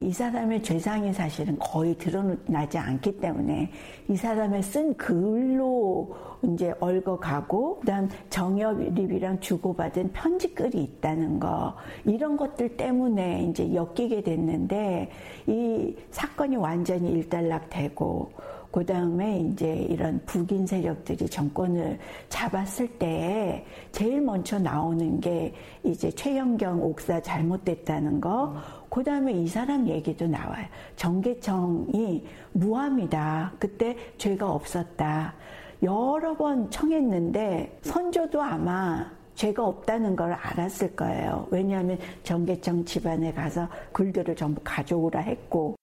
이 0.03 0.11
사람의 0.11 0.61
죄상이 0.61 1.13
사실은 1.13 1.57
거의 1.57 1.97
드러나지 1.97 2.77
않기 2.77 3.19
때문에 3.19 3.71
이 4.09 4.15
사람의 4.17 4.61
쓴 4.61 4.93
글로 4.95 6.13
이제 6.43 6.73
얽어가고 6.81 7.79
그다음 7.79 8.09
정엽립이랑 8.29 9.39
주고받은 9.39 10.11
편지글이 10.11 10.83
있다는 10.83 11.39
거 11.39 11.73
이런 12.03 12.35
것들 12.35 12.75
때문에 12.75 13.43
이제 13.43 13.73
엮이게 13.73 14.23
됐는데 14.23 15.09
이 15.47 15.95
사건이 16.11 16.57
완전히 16.57 17.09
일단락되고 17.11 18.31
그 18.73 18.83
다음에 18.83 19.39
이제 19.39 19.71
이런 19.87 20.19
북인 20.25 20.65
세력들이 20.65 21.29
정권을 21.29 21.99
잡았을 22.29 22.87
때 22.97 23.63
제일 23.91 24.19
먼저 24.19 24.57
나오는 24.57 25.19
게 25.19 25.53
이제 25.83 26.09
최영경 26.09 26.81
옥사 26.81 27.21
잘못됐다는 27.21 28.19
거, 28.19 28.55
그 28.93 29.03
다음에 29.03 29.31
이 29.33 29.47
사람 29.47 29.87
얘기도 29.87 30.27
나와요. 30.27 30.67
정계청이 30.97 32.27
무함이다. 32.51 33.53
그때 33.57 33.97
죄가 34.19 34.51
없었다. 34.51 35.33
여러 35.81 36.37
번 36.37 36.69
청했는데 36.69 37.79
선조도 37.81 38.39
아마 38.39 39.11
죄가 39.33 39.65
없다는 39.65 40.15
걸 40.15 40.33
알았을 40.33 40.95
거예요. 40.95 41.47
왜냐하면 41.49 41.97
정계청 42.21 42.85
집안에 42.85 43.33
가서 43.33 43.67
글들을 43.93 44.35
전부 44.35 44.61
가져오라 44.63 45.21
했고 45.21 45.75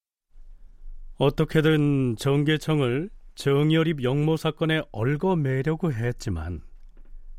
어떻게든 1.19 2.15
정계청을 2.15 3.11
정여립 3.35 4.05
영모 4.05 4.37
사건에 4.37 4.83
얽어매려고 4.93 5.93
했지만 5.93 6.61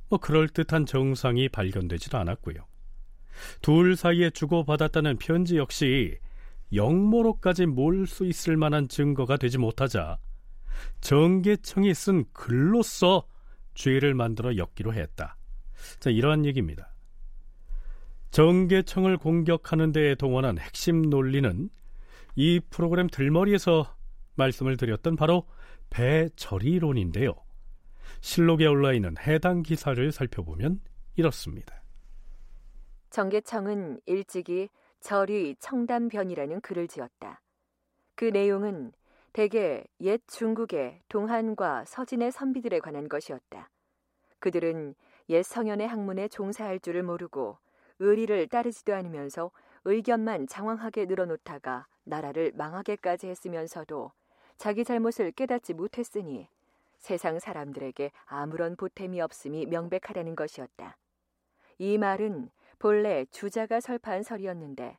뭐 0.10 0.20
그럴듯한 0.20 0.86
정상이 0.86 1.48
발견되지도 1.48 2.18
않았고요. 2.18 2.71
둘 3.62 3.96
사이에 3.96 4.30
주고받았다는 4.30 5.18
편지 5.18 5.58
역시 5.58 6.18
영모로까지 6.74 7.66
몰 7.66 8.08
수 8.08 8.26
있을 8.26 8.58
만한 8.58 8.88
증거가 8.88 9.38
되지 9.38 9.58
못하자 9.58 10.18
정계청이 11.02 11.94
쓴 11.94 12.26
글로써 12.34 13.28
죄를 13.74 14.14
만들어 14.14 14.58
엮기로 14.58 14.94
했다. 14.94 15.38
자, 16.00 16.10
이러한 16.10 16.46
얘기입니다. 16.46 16.94
정계청을 18.32 19.18
공격하는 19.18 19.92
데에 19.92 20.16
동원한 20.16 20.58
핵심 20.58 21.10
논리는 21.10 21.70
이 22.36 22.62
프로그램 22.70 23.08
들머리에서 23.08 23.96
말씀을 24.36 24.78
드렸던 24.78 25.16
바로 25.18 25.48
배처리론인데요. 25.90 27.36
실록에 28.22 28.66
올라 28.66 28.94
있는 28.94 29.16
해당 29.20 29.64
기사를 29.64 30.12
살펴보면 30.12 30.80
이렇습니다. 31.16 31.81
정계청은 33.12 34.00
일찍이 34.06 34.69
절이 35.02 35.58
청담변이라는 35.60 36.62
글을 36.62 36.88
지었다. 36.88 37.41
그 38.15 38.26
내용은 38.26 38.93
대개 39.34 39.84
옛 40.00 40.21
중국의 40.28 41.02
동한과 41.10 41.84
서진의 41.86 42.32
선비들에 42.32 42.80
관한 42.80 43.10
것이었다. 43.10 43.69
그들은 44.39 44.95
옛 45.28 45.43
성현의 45.43 45.89
학문에 45.89 46.30
종사할 46.30 46.80
줄을 46.80 47.04
모르고 47.04 47.58
의리를 48.00 48.47
따르지도 48.47 48.95
않으면서 48.95 49.52
의견만 49.84 50.47
장황하게 50.47 51.06
늘어놓다가 51.06 51.88
나라를 52.06 52.54
망하게까지 52.56 53.28
했으면서도 53.28 54.13
자기 54.56 54.86
잘못을 54.86 55.32
깨닫지 55.34 55.74
못했으니 55.74 56.47
세상 56.97 57.39
사람들에게 57.39 58.12
아무런 58.26 58.78
보탬이 58.78 59.19
없음이 59.19 59.65
명백하다는 59.65 60.38
것이었다. 60.38 60.95
이 61.78 61.97
말은 61.97 62.51
본래 62.82 63.26
주자가 63.30 63.80
설파한 63.80 64.24
설이었는데 64.24 64.98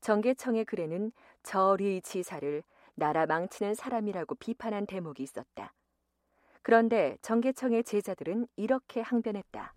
정계청의 0.00 0.64
글에는 0.64 1.12
절의 1.44 2.02
지사를 2.02 2.64
나라 2.96 3.26
망치는 3.26 3.76
사람이라고 3.76 4.34
비판한 4.34 4.86
대목이 4.86 5.22
있었다. 5.22 5.72
그런데 6.62 7.16
정계청의 7.22 7.84
제자들은 7.84 8.48
이렇게 8.56 9.02
항변했다. 9.02 9.72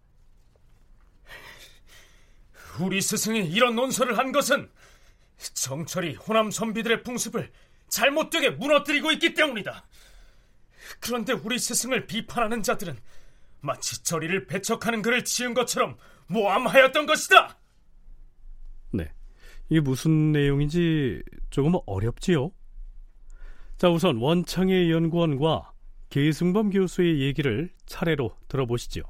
우리 2.81 2.99
스승이 2.99 3.47
이런 3.47 3.75
논설을 3.75 4.17
한 4.17 4.31
것은 4.31 4.71
정철이 5.37 6.15
호남 6.15 6.49
선비들의 6.49 7.03
풍습을 7.03 7.51
잘못되게 7.89 8.49
무너뜨리고 8.49 9.11
있기 9.11 9.35
때문이다. 9.35 9.85
그런데 10.99 11.33
우리 11.33 11.59
스승을 11.59 12.07
비판하는 12.07 12.63
자들은 12.63 12.97
마치 13.65 14.03
저리를 14.03 14.47
배척하는 14.47 15.01
글을 15.01 15.23
지은 15.25 15.53
것처럼 15.53 15.97
모함하였던 16.27 17.05
것이다. 17.05 17.57
네. 18.91 19.11
이게 19.69 19.79
무슨 19.79 20.31
내용인지 20.31 21.23
조금 21.49 21.73
어렵지요? 21.85 22.51
자, 23.77 23.89
우선 23.89 24.17
원창의 24.17 24.91
연구원과 24.91 25.73
계승범 26.09 26.69
교수의 26.69 27.21
얘기를 27.21 27.69
차례로 27.85 28.31
들어보시죠. 28.47 29.01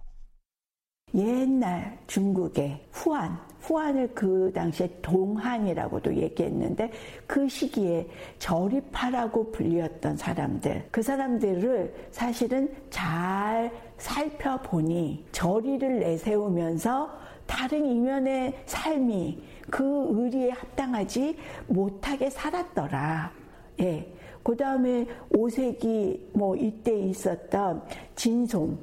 옛날 1.14 1.98
중국의 2.08 2.88
후한, 2.92 3.40
후한을 3.62 4.14
그 4.14 4.52
당시에 4.54 4.90
동한이라고도 5.02 6.16
얘기했는데 6.16 6.92
그 7.28 7.48
시기에 7.48 8.08
절입하라고 8.40 9.52
불렸던 9.52 10.18
사람들, 10.18 10.88
그 10.92 11.02
사람들을 11.02 12.10
사실은 12.12 12.74
잘 12.90 13.72
살펴보니 13.98 15.26
절의를 15.32 16.00
내세우면서 16.00 17.10
다른 17.46 17.86
이면의 17.86 18.54
삶이 18.66 19.42
그 19.70 20.08
의리에 20.10 20.52
합당하지 20.52 21.38
못하게 21.68 22.30
살았더라. 22.30 23.32
예. 23.82 24.12
그 24.44 24.56
다음에 24.56 25.08
5세기 25.32 26.20
뭐 26.34 26.56
이때 26.56 26.96
있었던 27.00 27.82
진송, 28.16 28.78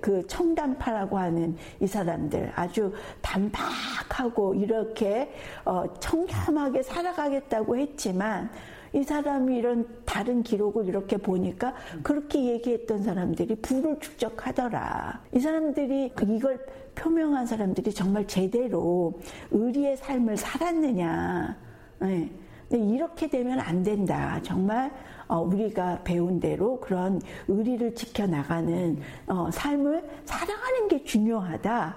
그 0.00 0.24
청담파라고 0.26 1.18
하는 1.18 1.56
이 1.80 1.86
사람들 1.86 2.52
아주 2.54 2.92
단박하고 3.22 4.54
이렇게 4.54 5.32
어 5.64 5.84
청렴하게 5.98 6.82
살아가겠다고 6.82 7.76
했지만 7.76 8.50
이 8.92 9.02
사람이 9.02 9.56
이런 9.56 9.86
다른 10.04 10.42
기록을 10.42 10.86
이렇게 10.86 11.16
보니까 11.16 11.74
그렇게 12.02 12.44
얘기했던 12.44 13.02
사람들이 13.02 13.56
부를 13.56 13.98
축적하더라. 14.00 15.20
이 15.34 15.40
사람들이 15.40 16.12
이걸 16.28 16.64
표명한 16.94 17.46
사람들이 17.46 17.92
정말 17.92 18.26
제대로 18.26 19.18
의리의 19.50 19.96
삶을 19.96 20.36
살았느냐. 20.36 21.56
네. 22.00 22.30
이렇게 22.70 23.28
되면 23.28 23.60
안 23.60 23.82
된다. 23.82 24.40
정말 24.42 24.90
어, 25.28 25.40
우리가 25.40 26.02
배운 26.02 26.40
대로 26.40 26.80
그런 26.80 27.20
의리를 27.48 27.94
지켜나가는 27.94 28.98
어, 29.26 29.50
삶을 29.50 30.04
살아가는 30.24 30.88
게 30.88 31.04
중요하다. 31.04 31.96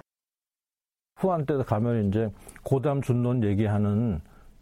후한 1.16 1.44
때 1.44 1.56
가면 1.56 2.08
이제 2.08 2.30
고담 2.62 3.02
준론 3.02 3.44
얘기하는 3.44 4.20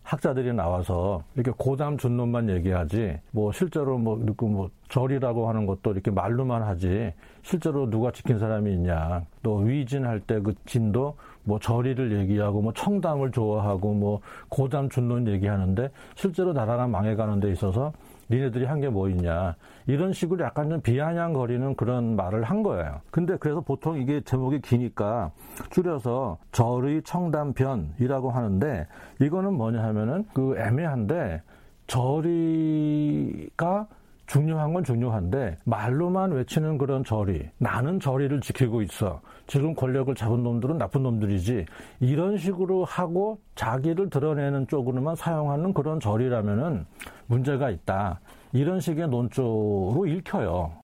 학자들이 0.09 0.55
나와서 0.55 1.23
이렇게 1.35 1.53
고담 1.55 1.99
준론만 1.99 2.49
얘기하지 2.49 3.19
뭐 3.31 3.53
실제로 3.53 3.99
뭐 3.99 4.19
이렇게 4.19 4.47
뭐 4.47 4.71
절이라고 4.89 5.51
하는 5.51 5.67
것도 5.67 5.93
이렇게 5.93 6.11
말로만 6.11 6.63
하지 6.63 7.13
실제로 7.43 7.91
누가 7.91 8.11
지킨 8.11 8.39
사람이 8.39 8.73
있냐. 8.73 9.23
또 9.43 9.57
위진할 9.57 10.21
때 10.21 10.41
그 10.41 10.55
진도 10.65 11.15
뭐 11.45 11.59
절이를 11.59 12.19
얘기하고 12.21 12.63
뭐 12.63 12.73
청담을 12.73 13.33
좋아하고 13.33 13.93
뭐 13.93 14.21
고담 14.49 14.89
준론 14.89 15.29
얘기하는데 15.29 15.91
실제로 16.15 16.55
나라가 16.55 16.87
망해가는 16.87 17.41
데 17.41 17.53
있어서 17.53 17.93
니네들이 18.31 18.65
한 18.67 18.81
게 18.81 18.89
뭐 18.89 19.09
있냐 19.09 19.55
이런 19.87 20.13
식으로 20.13 20.45
약간 20.45 20.69
좀 20.71 20.81
비아냥거리는 20.81 21.75
그런 21.77 22.15
말을 22.17 22.45
한 22.45 22.63
거예요. 22.63 23.01
근데 23.11 23.37
그래서 23.39 23.61
보통 23.61 23.99
이게 23.99 24.21
제목이 24.21 24.61
기니까 24.61 25.31
줄여서 25.71 26.39
절의 26.53 27.03
청담변이라고 27.05 28.31
하는데 28.31 28.87
이거는 29.21 29.55
뭐냐 29.55 29.83
하면은 29.83 30.25
그 30.35 30.57
애매한데 30.59 31.43
절의가 31.87 33.87
중요한 34.27 34.75
건 34.75 34.85
중요한데 34.85 35.57
말로만 35.65 36.33
외치는 36.33 36.77
그런 36.79 37.03
절의 37.03 37.51
나는 37.59 37.99
절의를 37.99 38.43
지키고 38.43 38.83
있어 38.83 39.21
지금 39.49 39.75
권력을 39.75 40.15
잡은 40.15 40.43
놈들은 40.43 40.77
나쁜 40.77 41.03
놈들이지 41.03 41.65
이런 42.01 42.37
식으로 42.37 42.85
하고 42.85 43.41
자기를 43.55 44.11
드러내는 44.11 44.69
쪽으로만 44.69 45.17
사용하는 45.17 45.73
그런 45.73 45.99
절이라면은 45.99 46.87
문제가 47.27 47.71
있다 47.71 48.21
이런 48.53 48.79
식의 48.79 49.09
논조로 49.09 50.07
읽혀요. 50.07 50.81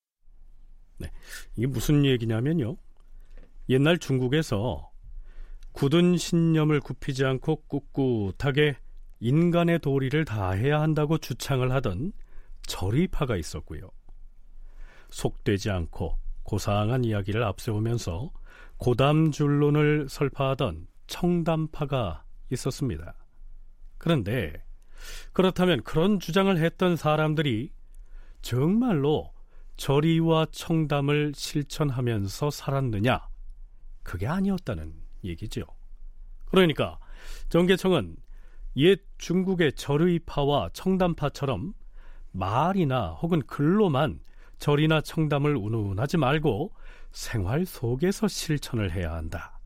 네, 0.99 1.11
이게 1.57 1.67
무슨 1.67 2.07
얘기냐면요. 2.07 2.77
옛날 3.69 3.99
중국에서 3.99 4.91
굳은 5.73 6.17
신념을 6.17 6.81
굽히지 6.81 7.25
않고 7.25 7.65
꿋꿋하게 7.69 8.77
인간의 9.21 9.81
도리를 9.81 10.25
다해야 10.25 10.81
한다고 10.81 11.19
주창을 11.19 11.71
하던 11.73 12.13
절의파가 12.63 13.37
있었고요. 13.37 13.91
속되지 15.11 15.71
않고 15.71 16.17
고상한 16.45 17.05
이야기를 17.05 17.43
앞세우면서 17.43 18.31
고담줄론을 18.85 20.11
설파하던 20.11 20.87
청담파가 21.07 22.23
있었습니다. 22.51 23.15
그런데 23.97 24.63
그렇다면 25.33 25.83
그런 25.85 26.21
주장을 26.21 26.55
했던 26.55 26.95
사람들이 26.95 27.73
정말로 28.43 29.33
절의와 29.79 30.49
청담을 30.51 31.33
실천하면서 31.35 32.51
살았느냐? 32.51 33.27
그게 34.03 34.27
아니었다는 34.27 34.93
얘기죠. 35.25 35.65
그러니까 36.45 36.99
정계청은 37.49 38.17
옛 38.77 39.01
중국의 39.17 39.73
절의파와 39.77 40.69
청담파처럼 40.75 41.73
말이나 42.33 43.13
혹은 43.13 43.41
글로만 43.47 44.21
절이나 44.65 45.03
청담을 45.03 45.57
운운하지 45.57 46.17
말고 46.17 46.73
생활 47.13 47.67
속에서 47.67 48.29
실천을 48.29 48.93
해야 48.93 49.13
한다. 49.13 49.61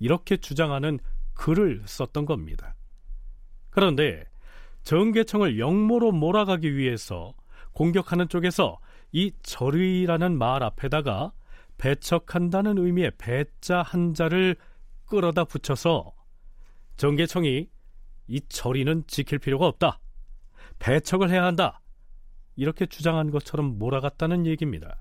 이렇게 0.00 0.36
주장하는 0.36 0.98
글을 1.34 1.84
썼던 1.86 2.26
겁니다. 2.26 2.74
그런데 3.70 4.24
정계청을 4.82 5.60
영모로 5.60 6.10
몰아가기 6.10 6.76
위해서 6.76 7.34
공격하는 7.70 8.28
쪽에서 8.28 8.80
이 9.12 9.30
절의라는 9.44 10.36
말 10.36 10.64
앞에다가 10.64 11.30
배척한다는 11.78 12.78
의미의 12.78 13.12
배자 13.18 13.82
한자를 13.82 14.56
끌어다 15.04 15.44
붙여서 15.44 16.12
정계청이 16.96 17.68
이 18.26 18.40
절의는 18.48 19.04
지킬 19.06 19.38
필요가 19.38 19.68
없다. 19.68 20.00
배척을 20.80 21.30
해야 21.30 21.44
한다. 21.44 21.80
이렇게 22.56 22.86
주장한 22.86 23.30
것처럼 23.30 23.78
몰아갔다는 23.78 24.46
얘기입니다. 24.46 24.96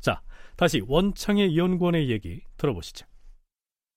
자, 0.00 0.20
다시 0.56 0.82
원창의 0.86 1.56
연구원의 1.56 2.10
얘기 2.10 2.42
들어보시죠. 2.56 3.06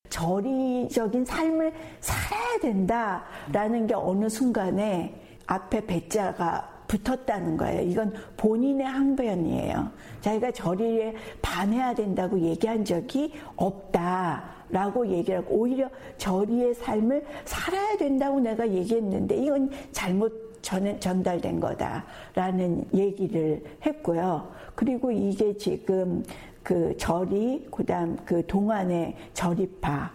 절의적인 0.10 1.26
삶을 1.26 1.74
살아야 1.99 2.60
된다라는 2.60 3.88
게 3.88 3.95
어느 3.95 4.30
순간에 4.30 5.39
앞에 5.47 5.86
배자가 5.86 6.70
붙었다는 6.88 7.58
거예요. 7.58 7.82
이건 7.82 8.14
본인의 8.38 8.86
항변이에요. 8.86 9.91
자기가 10.22 10.51
절의에 10.51 11.16
반해야 11.41 11.95
된다고 11.95 12.39
얘기한 12.39 12.86
적이 12.86 13.34
없다라고 13.56 15.08
얘기를 15.08 15.39
하고 15.39 15.56
오히려 15.56 15.89
절의의 16.18 16.76
삶을 16.76 17.26
살아야 17.45 17.97
된다고 17.97 18.39
내가 18.39 18.70
얘기했는데 18.70 19.36
이건 19.38 19.72
잘못 19.91 20.53
전, 20.64 20.99
전달된 20.99 21.59
거다라는 21.59 22.86
얘기를 22.95 23.64
했고요. 23.86 24.51
그리고 24.74 25.11
이게 25.11 25.55
지금 25.55 26.24
그 26.64 26.95
절이, 26.97 27.68
그 27.70 27.86
다음 27.86 28.18
그 28.26 28.43
동안의 28.47 29.16
절이파, 29.34 30.11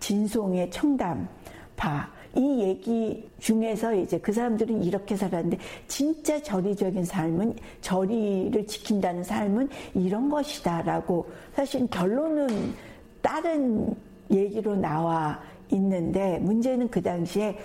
진송의 0.00 0.70
청담파, 0.72 2.10
이 2.34 2.60
얘기 2.62 3.28
중에서 3.38 3.94
이제 3.94 4.18
그 4.18 4.32
사람들은 4.32 4.82
이렇게 4.82 5.16
살았는데 5.16 5.58
진짜 5.86 6.40
절의적인 6.40 7.04
삶은 7.04 7.54
절의를 7.80 8.66
지킨다는 8.66 9.22
삶은 9.22 9.68
이런 9.94 10.28
것이다라고 10.30 11.28
사실 11.54 11.86
결론은 11.88 12.72
다른 13.20 13.94
얘기로 14.30 14.76
나와 14.76 15.40
있는데 15.70 16.38
문제는 16.38 16.88
그 16.88 17.02
당시에 17.02 17.56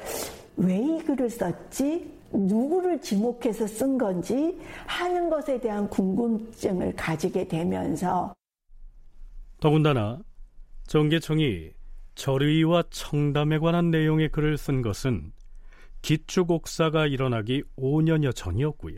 왜 0.57 0.77
이 0.77 0.99
글을 1.03 1.29
썼지? 1.29 2.14
누구를 2.31 3.01
지목해서 3.01 3.67
쓴 3.67 3.97
건지 3.97 4.57
하는 4.87 5.29
것에 5.29 5.59
대한 5.59 5.89
궁금증을 5.89 6.95
가지게 6.95 7.47
되면서 7.47 8.33
더군다나 9.59 10.19
정계청이 10.87 11.71
절의와 12.15 12.83
청담에 12.89 13.59
관한 13.59 13.91
내용의 13.91 14.29
글을 14.29 14.57
쓴 14.57 14.81
것은 14.81 15.31
기축옥사가 16.01 17.07
일어나기 17.07 17.63
5년여 17.77 18.35
전이었고요. 18.35 18.95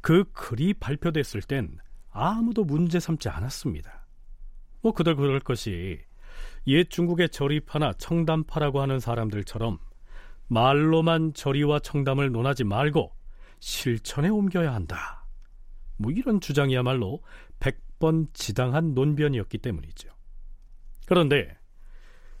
그 0.00 0.24
글이 0.32 0.74
발표됐을 0.74 1.40
땐 1.42 1.78
아무도 2.10 2.64
문제 2.64 3.00
삼지 3.00 3.28
않았습니다. 3.30 4.06
뭐 4.82 4.92
그들 4.92 5.16
그럴 5.16 5.40
것이 5.40 5.98
옛 6.66 6.90
중국의 6.90 7.30
절의파나 7.30 7.94
청담파라고 7.94 8.80
하는 8.80 9.00
사람들처럼 9.00 9.78
말로만 10.48 11.34
절의와 11.34 11.80
청담을 11.80 12.30
논하지 12.30 12.64
말고 12.64 13.12
실천에 13.60 14.28
옮겨야 14.28 14.74
한다. 14.74 15.26
뭐 15.96 16.12
이런 16.12 16.40
주장이야말로 16.40 17.22
100번 17.60 18.28
지당한 18.34 18.94
논변이었기 18.94 19.58
때문이죠. 19.58 20.08
그런데 21.06 21.56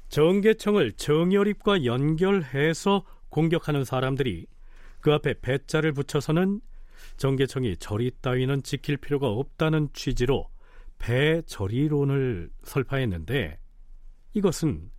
정계청을 0.08 0.92
정열입과 0.92 1.84
연결해서 1.84 3.04
공격하는 3.30 3.84
사람들이 3.84 4.46
그 5.00 5.12
앞에 5.12 5.40
배자를 5.40 5.92
붙여서는 5.92 6.60
정계청이 7.16 7.76
절이 7.76 8.12
따위는 8.20 8.62
지킬 8.62 8.96
필요가 8.96 9.28
없다는 9.28 9.88
취지로 9.92 10.48
배절이론을 10.98 12.50
설파했는데 12.62 13.58
이것은 14.34 14.90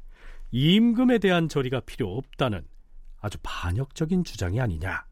임금에 0.51 1.18
대한 1.18 1.49
절이가 1.49 1.82
필요 1.82 2.16
없다는 2.18 2.66
아주 3.26 3.40
반역적인 3.42 4.24
주장이 4.24 4.62
아니냐 4.62 5.04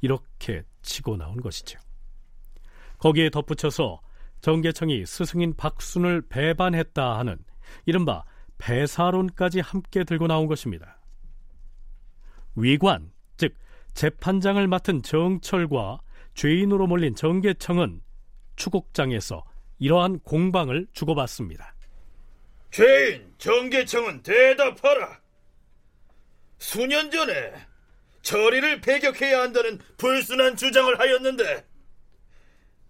이렇게 0.00 0.64
치고 0.82 1.16
나온 1.16 1.40
것이죠. 1.40 1.78
거기에 2.98 3.30
덧붙여서 3.30 4.00
정계청이 4.40 5.06
스승인 5.06 5.54
박순을 5.54 6.22
배반했다 6.28 7.16
하는 7.16 7.38
이른바 7.86 8.24
배사론까지 8.58 9.60
함께 9.60 10.02
들고 10.02 10.26
나온 10.26 10.48
것입니다. 10.48 10.98
위관, 12.56 13.12
즉 13.36 13.54
재판장을 13.94 14.66
맡은 14.66 15.02
정철과 15.02 16.00
죄인으로 16.34 16.88
몰린 16.88 17.14
정계청은 17.14 18.00
추곡장에서 18.56 19.44
이러한 19.78 20.18
공방을 20.20 20.88
주고받습니다. 20.92 21.72
죄인 22.72 23.32
정계청은 23.38 24.22
대답하라. 24.24 25.23
수년 26.58 27.10
전에 27.10 27.66
저리를 28.22 28.80
배격해야 28.80 29.42
한다는 29.42 29.78
불순한 29.98 30.56
주장을 30.56 30.98
하였는데 30.98 31.66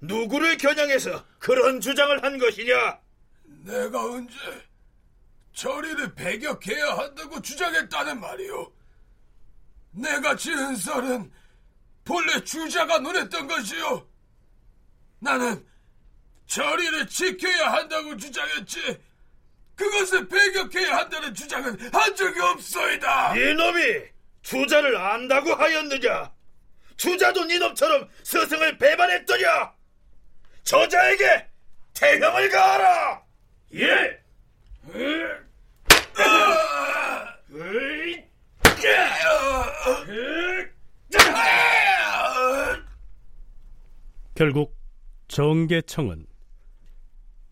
누구를 0.01 0.57
겨냥해서 0.59 1.25
그런 1.39 1.81
주장을 1.81 2.23
한 2.23 2.39
것이냐? 2.39 3.01
내가 3.65 4.05
언제 4.05 4.37
저리를 5.55 6.15
배격해야 6.15 6.99
한다고 6.99 7.41
주장했다는 7.41 8.21
말이오. 8.21 8.73
내가 9.93 10.37
지은 10.37 10.77
썰은 10.77 11.33
본래 12.05 12.45
주자가 12.45 12.99
논했던 12.99 13.47
것이오. 13.47 14.07
나는 15.21 15.67
저리를 16.47 17.07
지켜야 17.09 17.73
한다고 17.73 18.17
주장했지. 18.17 19.01
그것을 19.77 20.29
배격해야 20.29 20.99
한다는 20.99 21.35
주장은 21.35 21.79
한 21.93 22.15
적이 22.17 22.41
없소이다. 22.41 23.37
이놈이 23.37 24.03
주자를 24.43 24.97
안다고 24.97 25.55
하였느냐? 25.55 26.33
주자도 26.97 27.45
니놈처럼 27.45 28.09
스승을 28.23 28.79
배반했더냐? 28.79 29.73
저자에게 30.63 31.49
태형을 31.95 32.49
가하라! 32.51 33.23
예! 33.75 34.21
결국 44.35 44.77
정계청은 45.29 46.27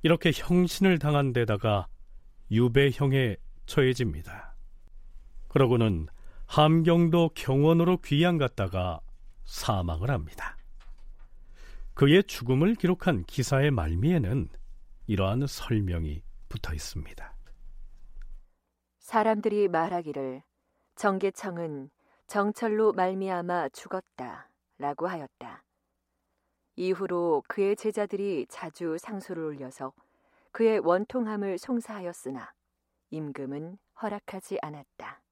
이렇게 0.02 0.32
형신을 0.34 0.98
당한 0.98 1.32
데다가 1.32 1.86
유배형에 2.52 3.36
처해집니다. 3.64 4.54
그러고는 5.48 6.06
함경도 6.46 7.30
경원으로 7.34 7.96
귀양 8.04 8.36
갔다가 8.36 9.00
사망을 9.44 10.10
합니다. 10.10 10.58
그의 11.94 12.22
죽음을 12.24 12.74
기록한 12.74 13.24
기사의 13.24 13.70
말미에는 13.70 14.50
이러한 15.06 15.46
설명이 15.46 16.22
붙어 16.50 16.74
있습니다. 16.74 17.34
사람들이 18.98 19.68
말하기를 19.68 20.42
정계청은 20.96 21.90
정철로 22.26 22.92
말미암아 22.92 23.70
죽었다라고 23.70 25.06
하였다. 25.06 25.64
이후로 26.76 27.44
그의 27.48 27.76
제자들이 27.76 28.46
자주 28.48 28.96
상소를 28.98 29.42
올려서 29.42 29.92
그의 30.52 30.80
원통함을 30.80 31.58
송사하였으나 31.58 32.52
임금은 33.10 33.78
허락하지 34.02 34.58
않았다. 34.60 35.22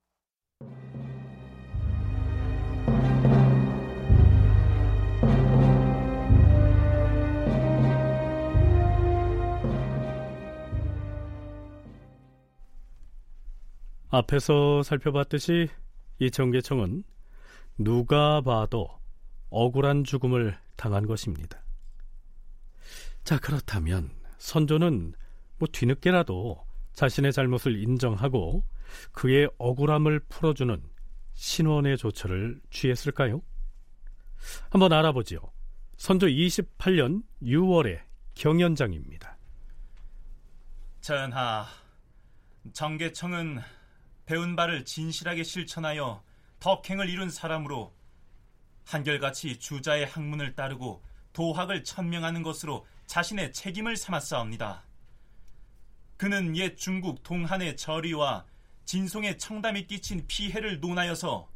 앞에서 14.12 14.82
살펴봤듯이 14.82 15.68
이 16.18 16.30
정계청은 16.30 17.04
누가 17.78 18.40
봐도 18.40 18.88
억울한 19.50 20.04
죽음을 20.04 20.58
당한 20.76 21.06
것입니다. 21.06 21.62
자, 23.22 23.38
그렇다면 23.38 24.19
선조는 24.40 25.14
뭐 25.58 25.68
뒤늦게라도 25.70 26.66
자신의 26.94 27.32
잘못을 27.32 27.80
인정하고 27.80 28.64
그의 29.12 29.48
억울함을 29.58 30.20
풀어주는 30.28 30.82
신원의 31.34 31.98
조처를 31.98 32.60
취했을까요? 32.70 33.42
한번 34.70 34.92
알아보지요. 34.92 35.40
선조 35.96 36.26
28년 36.26 37.22
6월의 37.42 38.00
경연장입니다. 38.34 39.36
전하, 41.02 41.66
정계청은 42.72 43.60
배운 44.24 44.56
바를 44.56 44.84
진실하게 44.84 45.44
실천하여 45.44 46.22
덕행을 46.60 47.08
이룬 47.08 47.30
사람으로 47.30 47.94
한결같이 48.86 49.58
주자의 49.58 50.06
학문을 50.06 50.54
따르고 50.54 51.02
도학을 51.32 51.84
천명하는 51.84 52.42
것으로 52.42 52.86
자신의 53.10 53.52
책임을 53.52 53.96
삼았사옵니다. 53.96 54.84
그는 56.16 56.56
옛 56.56 56.76
중국 56.76 57.24
동한의 57.24 57.76
절위와 57.76 58.44
진송의 58.84 59.36
청담이 59.36 59.88
끼친 59.88 60.28
피해를 60.28 60.78
논하여서 60.78 61.50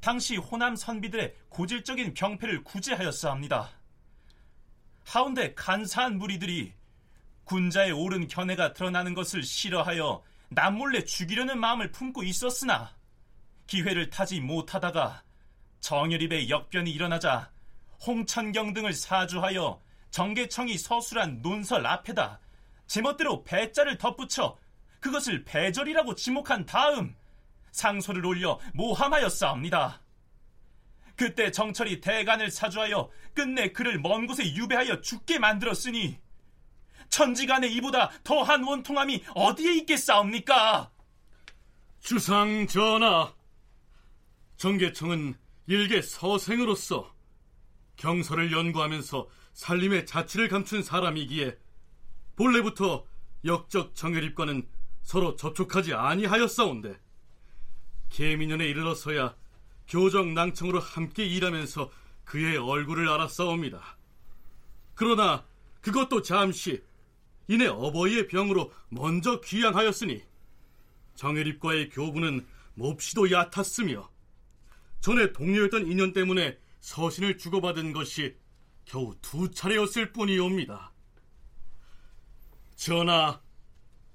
당시 0.00 0.36
호남 0.36 0.74
선비들의 0.74 1.36
고질적인 1.48 2.14
병폐를 2.14 2.64
구제하였사옵니다. 2.64 3.70
하운데 5.04 5.54
간사한 5.54 6.18
무리들이 6.18 6.72
군자의 7.44 7.92
옳은 7.92 8.26
견해가 8.26 8.72
드러나는 8.72 9.14
것을 9.14 9.44
싫어하여 9.44 10.24
남몰래 10.48 11.04
죽이려는 11.04 11.60
마음을 11.60 11.92
품고 11.92 12.24
있었으나 12.24 12.96
기회를 13.68 14.10
타지 14.10 14.40
못하다가 14.40 15.22
정열입의 15.78 16.50
역변이 16.50 16.90
일어나자 16.90 17.52
홍천경 18.04 18.72
등을 18.72 18.92
사주하여 18.92 19.80
정계청이 20.10 20.76
서술한 20.78 21.40
논설 21.42 21.86
앞에다 21.86 22.40
제멋대로 22.86 23.44
배자를 23.44 23.98
덧붙여 23.98 24.56
그것을 24.98 25.44
배절이라고 25.44 26.14
지목한 26.14 26.66
다음 26.66 27.14
상소를 27.70 28.26
올려 28.26 28.58
모함하였사옵니다. 28.74 30.02
그때 31.16 31.50
정철이 31.50 32.00
대간을 32.00 32.50
사주하여 32.50 33.10
끝내 33.34 33.72
그를 33.72 33.98
먼 33.98 34.26
곳에 34.26 34.54
유배하여 34.54 35.00
죽게 35.00 35.38
만들었으니 35.38 36.18
천지간에 37.08 37.68
이보다 37.68 38.10
더한 38.24 38.64
원통함이 38.64 39.24
어디에 39.34 39.74
있겠사옵니까? 39.78 40.90
주상 42.00 42.66
전하, 42.66 43.32
정계청은 44.56 45.34
일개 45.66 46.00
서생으로서 46.00 47.14
경서를 47.96 48.52
연구하면서 48.52 49.28
살림의 49.52 50.06
자취를 50.06 50.48
감춘 50.48 50.82
사람이기에 50.82 51.58
본래부터 52.36 53.04
역적 53.44 53.94
정열입과는 53.94 54.66
서로 55.02 55.36
접촉하지 55.36 55.94
아니하였사온데 55.94 56.98
계민년에 58.10 58.66
이르러서야 58.66 59.36
교정 59.88 60.34
낭청으로 60.34 60.78
함께 60.78 61.24
일하면서 61.24 61.90
그의 62.24 62.56
얼굴을 62.56 63.08
알았사옵니다. 63.08 63.98
그러나 64.94 65.44
그것도 65.80 66.22
잠시 66.22 66.82
이내 67.48 67.66
어버이의 67.66 68.28
병으로 68.28 68.72
먼저 68.88 69.40
귀양하였으니 69.40 70.22
정혜립과의 71.16 71.90
교부는 71.90 72.46
몹시도 72.74 73.30
얕았으며 73.30 74.08
전에 75.00 75.32
동료였던 75.32 75.90
인연 75.90 76.12
때문에 76.12 76.58
서신을 76.80 77.38
주고받은 77.38 77.92
것이 77.92 78.36
겨우 78.90 79.14
두 79.22 79.48
차례였을 79.52 80.12
뿐이옵니다. 80.12 80.92
전하, 82.74 83.40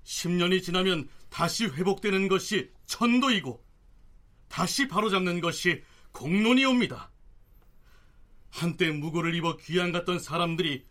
10년이 0.03 0.61
지나면 0.61 1.07
다시 1.30 1.65
회복되는 1.65 2.28
것이 2.28 2.69
천도이고 2.86 3.63
다시 4.49 4.89
바로잡는 4.89 5.39
것이 5.39 5.82
공론이옵니다. 6.11 7.09
한때 8.51 8.91
무고를 8.91 9.34
입어 9.36 9.55
귀양 9.57 9.93
갔던 9.93 10.19
사람들이 10.19 10.86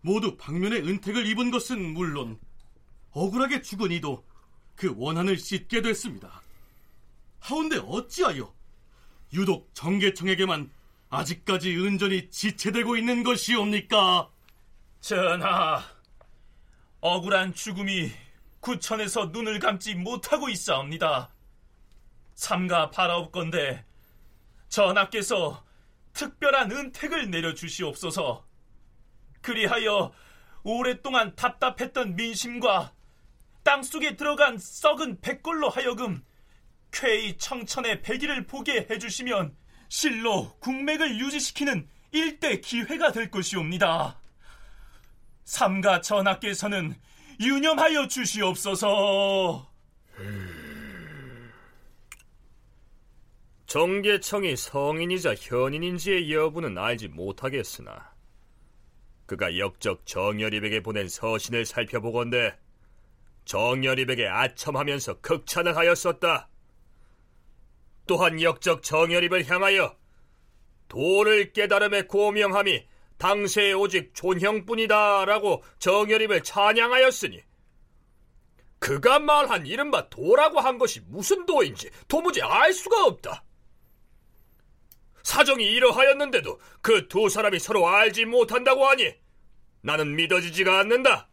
모두 0.00 0.36
방면의 0.36 0.82
은택을 0.82 1.24
입은 1.26 1.52
것은 1.52 1.94
물론 1.94 2.40
억울하게 3.10 3.62
죽은 3.62 3.92
이도 3.92 4.26
그 4.74 4.92
원한을 4.96 5.38
씻게 5.38 5.82
됐습니다. 5.82 6.42
하운데 7.38 7.76
어찌하여 7.76 8.52
유독 9.32 9.72
정계청에게만 9.74 10.72
아직까지 11.10 11.76
은전이 11.76 12.30
지체되고 12.30 12.96
있는 12.96 13.22
것이옵니까? 13.22 14.30
전하, 15.00 15.82
억울한 17.00 17.54
죽음이 17.54 18.10
구천에서 18.60 19.26
눈을 19.26 19.58
감지 19.58 19.94
못하고 19.94 20.48
있사옵니다. 20.48 21.32
삼가 22.34 22.90
바라옵건대 22.90 23.84
전하께서 24.68 25.64
특별한 26.12 26.72
은택을 26.72 27.30
내려주시옵소서. 27.30 28.44
그리하여 29.40 30.12
오랫동안 30.62 31.34
답답했던 31.36 32.16
민심과 32.16 32.92
땅속에 33.62 34.16
들어간 34.16 34.58
썩은 34.58 35.20
백골로 35.20 35.68
하여금 35.68 36.24
쾌히 36.90 37.36
청천의 37.38 38.02
백일을 38.02 38.46
보게 38.46 38.86
해주시면 38.90 39.56
실로 39.88 40.54
국맥을 40.60 41.18
유지시키는 41.18 41.88
일대 42.12 42.60
기회가 42.60 43.12
될 43.12 43.30
것이옵니다. 43.30 44.18
삼가 45.44 46.00
전하께서는 46.00 46.94
유념하여 47.40 48.08
주시옵소서. 48.08 49.70
정계청이 53.66 54.56
성인이자 54.56 55.34
현인인지의 55.34 56.32
여부는 56.32 56.78
알지 56.78 57.08
못하겠으나 57.08 58.12
그가 59.26 59.58
역적 59.58 60.06
정열입에게 60.06 60.82
보낸 60.82 61.06
서신을 61.06 61.66
살펴보건대 61.66 62.56
정열입에게 63.44 64.26
아첨하면서 64.26 65.20
극찬을 65.20 65.76
하였었다. 65.76 66.47
또한 68.08 68.42
역적 68.42 68.82
정열입을 68.82 69.48
향하여 69.48 69.96
도를 70.88 71.52
깨달음의 71.52 72.08
고명함이 72.08 72.88
당세에 73.18 73.72
오직 73.74 74.14
존형뿐이다라고 74.14 75.62
정열입을 75.78 76.42
찬양하였으니 76.42 77.42
그가 78.78 79.18
말한 79.18 79.66
이른바 79.66 80.08
도라고 80.08 80.60
한 80.60 80.78
것이 80.78 81.00
무슨 81.06 81.46
도인지 81.46 81.90
도무지 82.08 82.42
알 82.42 82.72
수가 82.72 83.04
없다. 83.04 83.44
사정이 85.22 85.64
이러하였는데도 85.64 86.58
그 86.80 87.08
두 87.08 87.28
사람이 87.28 87.58
서로 87.58 87.86
알지 87.88 88.24
못한다고 88.24 88.86
하니 88.86 89.14
나는 89.82 90.16
믿어지지가 90.16 90.78
않는다. 90.80 91.28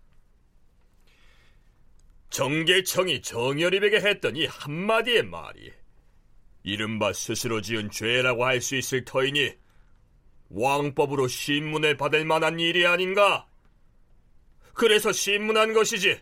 정계청이 2.30 3.22
정열입에게 3.22 4.02
이 4.36 4.46
한마디의 4.48 5.24
말이 5.24 5.72
이른바 6.66 7.14
스스로 7.14 7.62
지은 7.62 7.92
죄라고 7.92 8.44
할 8.44 8.60
수 8.60 8.76
있을 8.76 9.06
터이니 9.06 9.54
왕법으로 10.50 11.28
신문을 11.28 11.96
받을 11.98 12.26
만한 12.26 12.60
일이 12.60 12.88
아닌가? 12.88 13.48
그래서 14.74 15.12
신문한 15.12 15.74
것이지 15.74 16.20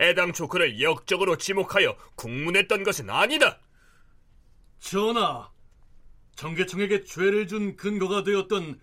애당초 0.00 0.48
그를 0.48 0.80
역적으로 0.80 1.36
지목하여 1.36 1.96
국문했던 2.16 2.82
것은 2.82 3.10
아니다. 3.10 3.60
전하, 4.80 5.50
정계청에게 6.34 7.04
죄를 7.04 7.46
준 7.46 7.76
근거가 7.76 8.24
되었던 8.24 8.80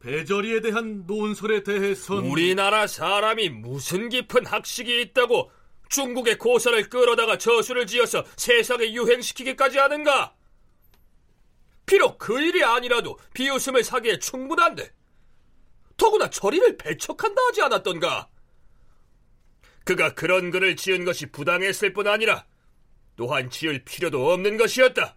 배저리에 0.00 0.60
대한 0.60 1.04
논설에 1.06 1.62
대해선 1.62 2.26
우리나라 2.26 2.86
사람이 2.86 3.48
무슨 3.48 4.08
깊은 4.08 4.46
학식이 4.46 5.00
있다고 5.02 5.50
중국의 5.88 6.38
고사를 6.38 6.88
끌어다가 6.88 7.38
저수를 7.38 7.86
지어서 7.86 8.24
세상에 8.36 8.92
유행시키기까지 8.92 9.78
하는가? 9.78 10.34
비록 11.86 12.18
그 12.18 12.40
일이 12.40 12.62
아니라도 12.62 13.18
비웃음을 13.32 13.82
사기에 13.82 14.18
충분한데 14.18 14.92
더구나 15.96 16.28
저리를 16.28 16.76
배척한다 16.76 17.40
하지 17.48 17.62
않았던가? 17.62 18.28
그가 19.84 20.14
그런 20.14 20.50
글을 20.50 20.76
지은 20.76 21.06
것이 21.06 21.26
부당했을 21.26 21.94
뿐 21.94 22.06
아니라 22.06 22.46
또한 23.16 23.48
지을 23.50 23.84
필요도 23.84 24.30
없는 24.32 24.58
것이었다. 24.58 25.16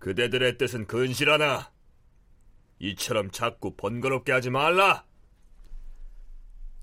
그대들의 0.00 0.58
뜻은 0.58 0.86
근실하나 0.86 1.72
이처럼 2.80 3.30
자꾸 3.30 3.76
번거롭게 3.76 4.32
하지 4.32 4.50
말라. 4.50 5.04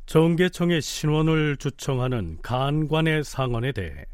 정계청의 0.08 0.82
신원을 0.82 1.58
주청하는 1.58 2.38
간관의 2.42 3.26
상언에 3.26 3.74
대해 3.74 4.06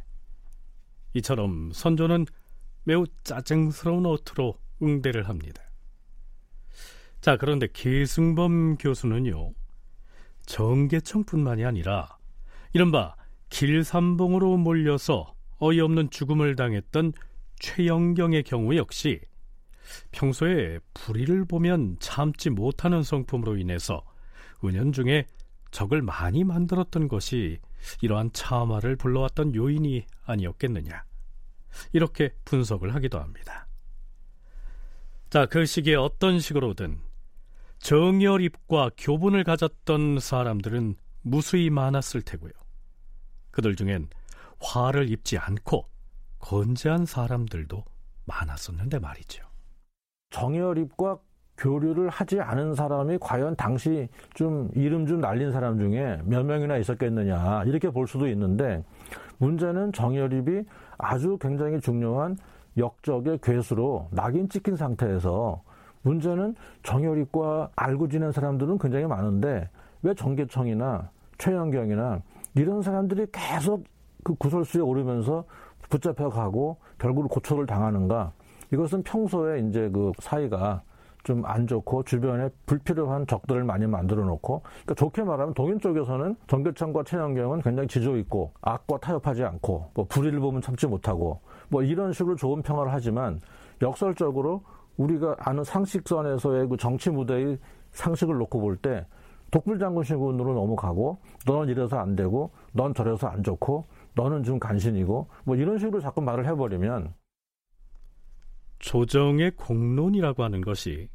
이처럼 1.13 1.71
선조는 1.71 2.25
매우 2.83 3.05
짜증스러운 3.23 4.07
어투로 4.07 4.57
응대를 4.81 5.29
합니다. 5.29 5.61
자, 7.21 7.37
그런데 7.37 7.67
계승범 7.71 8.77
교수는요, 8.77 9.53
정계청뿐만이 10.47 11.63
아니라 11.63 12.17
이른바 12.73 13.15
길삼봉으로 13.49 14.57
몰려서 14.57 15.35
어이없는 15.59 16.09
죽음을 16.09 16.55
당했던 16.55 17.13
최영경의 17.59 18.43
경우 18.43 18.75
역시 18.75 19.21
평소에 20.11 20.79
불의를 20.95 21.45
보면 21.45 21.97
참지 21.99 22.49
못하는 22.49 23.03
성품으로 23.03 23.57
인해서 23.57 24.03
은연중에 24.65 25.27
적을 25.73 26.03
많이 26.03 26.43
만들었던 26.43 27.07
것이 27.07 27.59
이러한 28.01 28.31
참화를 28.31 28.95
불러왔던 28.95 29.55
요인이 29.55 30.05
아니었겠느냐. 30.23 31.03
이렇게 31.91 32.33
분석을 32.45 32.93
하기도 32.93 33.19
합니다. 33.19 33.67
자, 35.31 35.47
그 35.47 35.65
시기에 35.65 35.95
어떤 35.95 36.39
식으로든 36.39 37.01
정열입과 37.79 38.91
교분을 38.97 39.43
가졌던 39.43 40.19
사람들은 40.19 40.95
무수히 41.23 41.71
많았을 41.71 42.21
테고요. 42.21 42.51
그들 43.49 43.75
중엔 43.75 44.09
화를 44.61 45.09
입지 45.09 45.39
않고 45.39 45.89
건재한 46.37 47.05
사람들도 47.07 47.83
많았었는데 48.25 48.99
말이죠. 48.99 49.43
정열입과 50.29 51.19
교류를 51.63 52.09
하지 52.09 52.41
않은 52.41 52.75
사람이 52.75 53.19
과연 53.21 53.55
당시 53.55 54.09
좀 54.33 54.69
이름 54.75 55.05
좀 55.05 55.21
날린 55.21 55.51
사람 55.53 55.79
중에 55.79 56.19
몇 56.25 56.43
명이나 56.43 56.75
있었겠느냐 56.77 57.63
이렇게 57.63 57.89
볼 57.89 58.05
수도 58.05 58.27
있는데 58.27 58.83
문제는 59.37 59.93
정열입이 59.93 60.65
아주 60.97 61.37
굉장히 61.39 61.79
중요한 61.79 62.37
역적의 62.77 63.39
괴수로 63.41 64.09
낙인 64.11 64.49
찍힌 64.49 64.75
상태에서 64.75 65.61
문제는 66.01 66.53
정열입과 66.83 67.69
알고 67.77 68.09
지낸 68.09 68.33
사람들은 68.33 68.77
굉장히 68.77 69.07
많은데 69.07 69.69
왜 70.01 70.13
정계청이나 70.13 71.09
최영경이나 71.37 72.21
이런 72.55 72.81
사람들이 72.81 73.27
계속 73.31 73.85
그 74.25 74.35
구설수에 74.35 74.81
오르면서 74.81 75.45
붙잡혀 75.89 76.27
가고 76.29 76.77
결국 76.97 77.29
고초를 77.29 77.65
당하는가? 77.65 78.33
이것은 78.73 79.03
평소에 79.03 79.59
이제 79.59 79.89
그 79.93 80.11
사이가 80.19 80.81
좀 81.23 81.43
안 81.45 81.67
좋고 81.67 82.03
주변에 82.03 82.49
불필요한 82.65 83.25
적들을 83.27 83.63
많이 83.63 83.87
만들어 83.87 84.23
놓고 84.25 84.61
그러니까 84.61 84.93
좋게 84.95 85.23
말하면 85.23 85.53
동인 85.53 85.79
쪽에서는 85.79 86.35
정교창과 86.47 87.03
최영경은 87.03 87.61
굉장히 87.61 87.87
지조 87.87 88.17
있고 88.17 88.53
악과 88.61 88.97
타협하지 88.97 89.43
않고 89.43 89.91
뭐 89.93 90.05
불의를 90.05 90.39
보면 90.39 90.61
참지 90.61 90.85
못하고 90.87 91.41
뭐 91.69 91.81
이런 91.81 92.11
식으로 92.13 92.35
좋은 92.35 92.61
평화를 92.61 92.91
하지만 92.93 93.39
역설적으로 93.81 94.63
우리가 94.97 95.35
아는 95.39 95.63
상식선에서의 95.63 96.67
그 96.67 96.77
정치 96.77 97.09
무대의 97.09 97.57
상식을 97.91 98.37
놓고 98.37 98.59
볼 98.59 98.77
때 98.77 99.05
독불장군 99.51 100.03
신군으로 100.03 100.53
넘어가고 100.55 101.19
너는 101.45 101.69
이래서 101.69 101.97
안 101.97 102.15
되고 102.15 102.51
넌 102.73 102.93
저래서 102.93 103.27
안 103.27 103.43
좋고 103.43 103.85
너는 104.15 104.43
좀 104.43 104.59
간신이고 104.59 105.27
뭐 105.45 105.55
이런 105.55 105.77
식으로 105.77 105.99
자꾸 105.99 106.21
말을 106.21 106.47
해버리면 106.47 107.13
조정의 108.79 109.51
공론이라고 109.51 110.43
하는 110.43 110.61
것이 110.61 111.07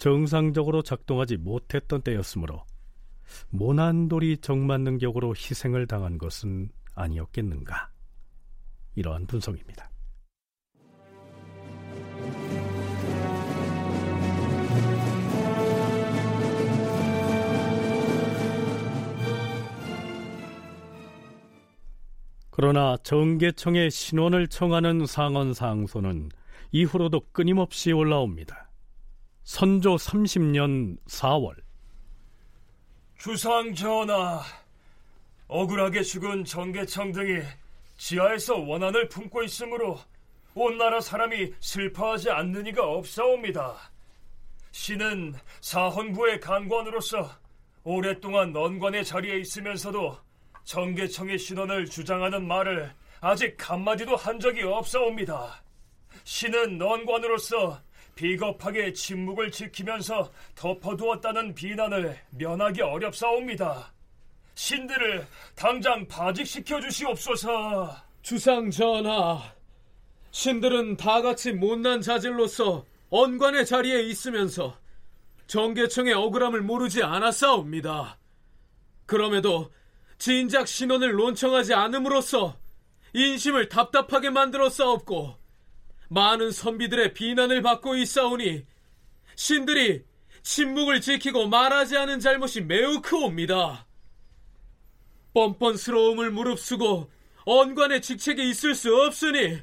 정상적으로 0.00 0.80
작동하지 0.80 1.36
못했던 1.36 2.00
때였으므로 2.00 2.64
모난돌이 3.50 4.38
정만능격으로 4.38 5.34
희생을 5.34 5.86
당한 5.86 6.16
것은 6.16 6.70
아니었겠는가 6.94 7.90
이러한 8.94 9.26
분석입니다. 9.26 9.90
그러나 22.50 22.96
정계청의 23.02 23.90
신원을 23.90 24.48
청하는 24.48 25.04
상언 25.04 25.52
상소는 25.52 26.30
이후로도 26.72 27.20
끊임없이 27.32 27.92
올라옵니다. 27.92 28.69
선조 29.52 29.96
30년 29.96 30.96
4월 31.08 31.56
주상 33.18 33.74
전하, 33.74 34.42
억울하게 35.48 36.04
죽은 36.04 36.44
정계청 36.44 37.10
등이 37.10 37.42
지하에서 37.96 38.58
원한을 38.58 39.08
품고 39.08 39.42
있으므로 39.42 39.98
온 40.54 40.78
나라 40.78 41.00
사람이 41.00 41.52
슬퍼하지 41.58 42.30
않는 42.30 42.68
이가 42.68 42.86
없사옵니다. 42.86 43.90
신은 44.70 45.34
사헌부의 45.60 46.38
간관으로서 46.38 47.28
오랫동안 47.82 48.52
넌관의 48.52 49.04
자리에 49.04 49.40
있으면서도 49.40 50.16
정계청의 50.62 51.40
신원을 51.40 51.86
주장하는 51.86 52.46
말을 52.46 52.94
아직 53.20 53.68
한마디도 53.68 54.14
한 54.14 54.38
적이 54.38 54.62
없사옵니다. 54.62 55.60
신은 56.22 56.78
넌관으로서 56.78 57.89
비겁하게 58.20 58.92
침묵을 58.92 59.50
지키면서 59.50 60.30
덮어두었다는 60.54 61.54
비난을 61.54 62.18
면하기 62.32 62.82
어렵사옵니다. 62.82 63.94
신들을 64.54 65.26
당장 65.54 66.06
파직시켜 66.06 66.82
주시옵소서. 66.82 67.96
주상 68.20 68.70
전하, 68.70 69.40
신들은 70.32 70.98
다 70.98 71.22
같이 71.22 71.52
못난 71.52 72.02
자질로서 72.02 72.84
언관의 73.08 73.64
자리에 73.64 74.02
있으면서 74.02 74.76
정계청의 75.46 76.12
억울함을 76.12 76.60
모르지 76.60 77.02
않았사옵니다. 77.02 78.18
그럼에도 79.06 79.72
진작 80.18 80.68
신원을 80.68 81.12
논청하지 81.12 81.72
않음으로써 81.72 82.54
인심을 83.14 83.70
답답하게 83.70 84.28
만들었사옵고 84.28 85.39
많은 86.10 86.50
선비들의 86.50 87.14
비난을 87.14 87.62
받고 87.62 87.94
있사오니 87.94 88.66
신들이 89.36 90.04
침묵을 90.42 91.00
지키고 91.00 91.46
말하지 91.46 91.96
않은 91.96 92.18
잘못이 92.18 92.62
매우 92.62 93.00
크옵니다. 93.00 93.86
뻔뻔스러움을 95.34 96.32
무릅쓰고 96.32 97.10
언관의 97.44 98.02
직책에 98.02 98.42
있을 98.48 98.74
수 98.74 98.94
없으니 98.94 99.62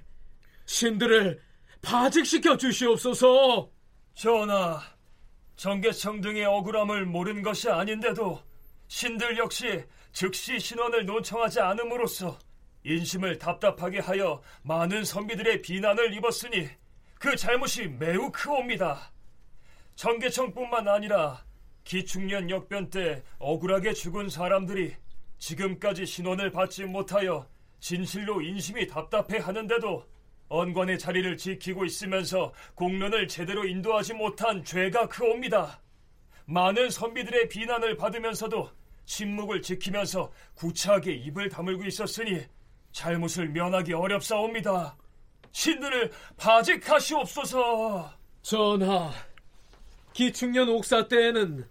신들을 0.65 1.41
파직시켜 1.81 2.55
주시옵소서. 2.55 3.69
전하, 4.13 4.81
정계청 5.57 6.21
등의 6.21 6.45
억울함을 6.45 7.05
모른 7.05 7.41
것이 7.41 7.69
아닌데도 7.69 8.41
신들 8.87 9.37
역시 9.37 9.83
즉시 10.13 10.59
신원을 10.59 11.05
논청하지 11.05 11.59
않음으로써 11.59 12.39
인심을 12.87 13.37
답답하게 13.37 13.99
하여 13.99 14.41
많은 14.63 15.03
선비들의 15.03 15.61
비난을 15.61 16.13
입었으니 16.13 16.69
그 17.19 17.35
잘못이 17.35 17.87
매우 17.87 18.31
크옵니다. 18.31 19.11
정계청뿐만 19.95 20.87
아니라 20.87 21.43
기축년 21.83 22.49
역변 22.49 22.89
때 22.89 23.23
억울하게 23.39 23.93
죽은 23.93 24.29
사람들이 24.29 24.95
지금까지 25.37 26.05
신원을 26.05 26.51
받지 26.51 26.85
못하여 26.85 27.45
진실로 27.79 28.41
인심이 28.41 28.87
답답해 28.87 29.39
하는데도 29.39 30.05
언관의 30.47 30.97
자리를 30.97 31.35
지키고 31.35 31.83
있으면서 31.83 32.53
공론을 32.75 33.27
제대로 33.27 33.65
인도하지 33.65 34.13
못한 34.13 34.63
죄가 34.63 35.09
크옵니다. 35.09 35.81
많은 36.45 36.89
선비들의 36.89 37.49
비난을 37.49 37.97
받으면서도 37.97 38.69
침묵을 39.05 39.61
지키면서 39.61 40.31
구차하게 40.55 41.13
입을 41.13 41.49
다물고 41.49 41.83
있었으니 41.83 42.45
잘못을 42.91 43.49
면하기 43.49 43.93
어렵사옵니다. 43.93 44.97
신들을 45.51 46.11
파직하시옵소서. 46.37 48.13
전하, 48.41 49.11
기축년 50.13 50.69
옥사 50.69 51.07
때에는 51.07 51.67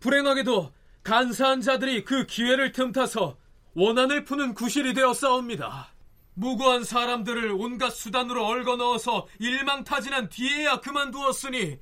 불행하게도 0.00 0.72
간사한 1.02 1.62
자들이 1.62 2.04
그 2.04 2.26
기회를 2.26 2.72
틈타서 2.72 3.36
원한을 3.74 4.24
푸는 4.24 4.54
구실이 4.54 4.94
되었사옵니다. 4.94 5.94
무고한 6.34 6.84
사람들을 6.84 7.50
온갖 7.52 7.90
수단으로 7.90 8.46
얽어 8.46 8.76
넣어서 8.76 9.26
일망타진한 9.40 10.28
뒤에야 10.28 10.80
그만두었으니 10.80 11.80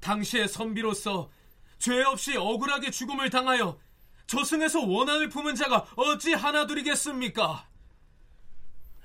당시의 0.00 0.48
선비로서 0.48 1.30
죄 1.78 2.02
없이 2.02 2.36
억울하게 2.36 2.90
죽음을 2.90 3.30
당하여 3.30 3.78
저승에서 4.26 4.84
원한을 4.84 5.28
품은 5.28 5.54
자가 5.54 5.86
어찌 5.94 6.32
하나둘이겠습니까? 6.34 7.67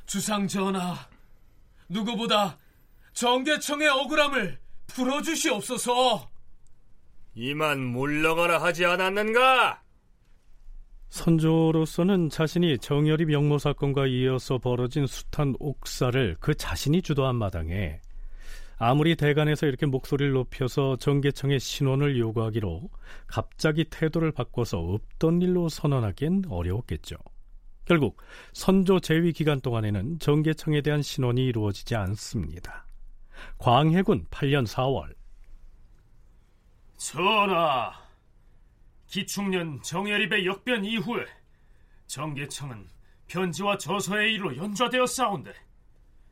주상 0.06 0.48
전하, 0.48 0.96
누구보다 1.90 2.58
정계청의 3.14 3.88
억울함을 3.88 4.60
풀어주시옵소서. 4.88 6.30
이만 7.36 7.80
물러가라 7.80 8.62
하지 8.62 8.86
않았는가? 8.86 9.82
선조로서는 11.10 12.30
자신이 12.30 12.80
정열이 12.80 13.26
명모 13.26 13.60
사건과 13.60 14.08
이어서 14.08 14.58
벌어진 14.58 15.06
숱한 15.06 15.56
옥사를 15.60 16.38
그 16.40 16.56
자신이 16.56 17.04
주도한 17.04 17.36
마당에 17.36 18.00
아무리 18.78 19.16
대간에서 19.16 19.68
이렇게 19.68 19.86
목소리를 19.86 20.34
높여서 20.34 20.98
정계청의 20.98 21.60
신원을 21.60 22.18
요구하기로 22.18 22.90
갑자기 23.28 23.86
태도를 23.86 24.32
바꿔서 24.32 24.80
없던 24.80 25.42
일로 25.42 25.70
선언하기엔 25.70 26.46
어려웠겠죠. 26.50 27.16
결국 27.86 28.18
선조 28.54 29.00
재위 29.00 29.34
기간 29.34 29.60
동안에는 29.60 30.20
정계청에 30.20 30.82
대한 30.82 31.02
신원이 31.02 31.46
이루어지지 31.46 31.96
않습니다. 31.96 32.88
광해군 33.58 34.28
8년 34.30 34.66
4월 34.66 35.14
전하, 36.98 37.94
기축년 39.08 39.82
정예립의 39.82 40.46
역변 40.46 40.86
이후에 40.86 41.26
정계청은 42.08 42.88
편지와 43.28 43.78
저서의 43.78 44.34
일로 44.34 44.56
연좌되어 44.56 45.06
싸운데 45.06 45.54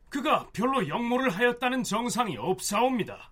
그가 0.09 0.49
별로 0.53 0.87
역모를 0.87 1.29
하였다는 1.29 1.83
정상이 1.83 2.37
없사옵니다. 2.37 3.31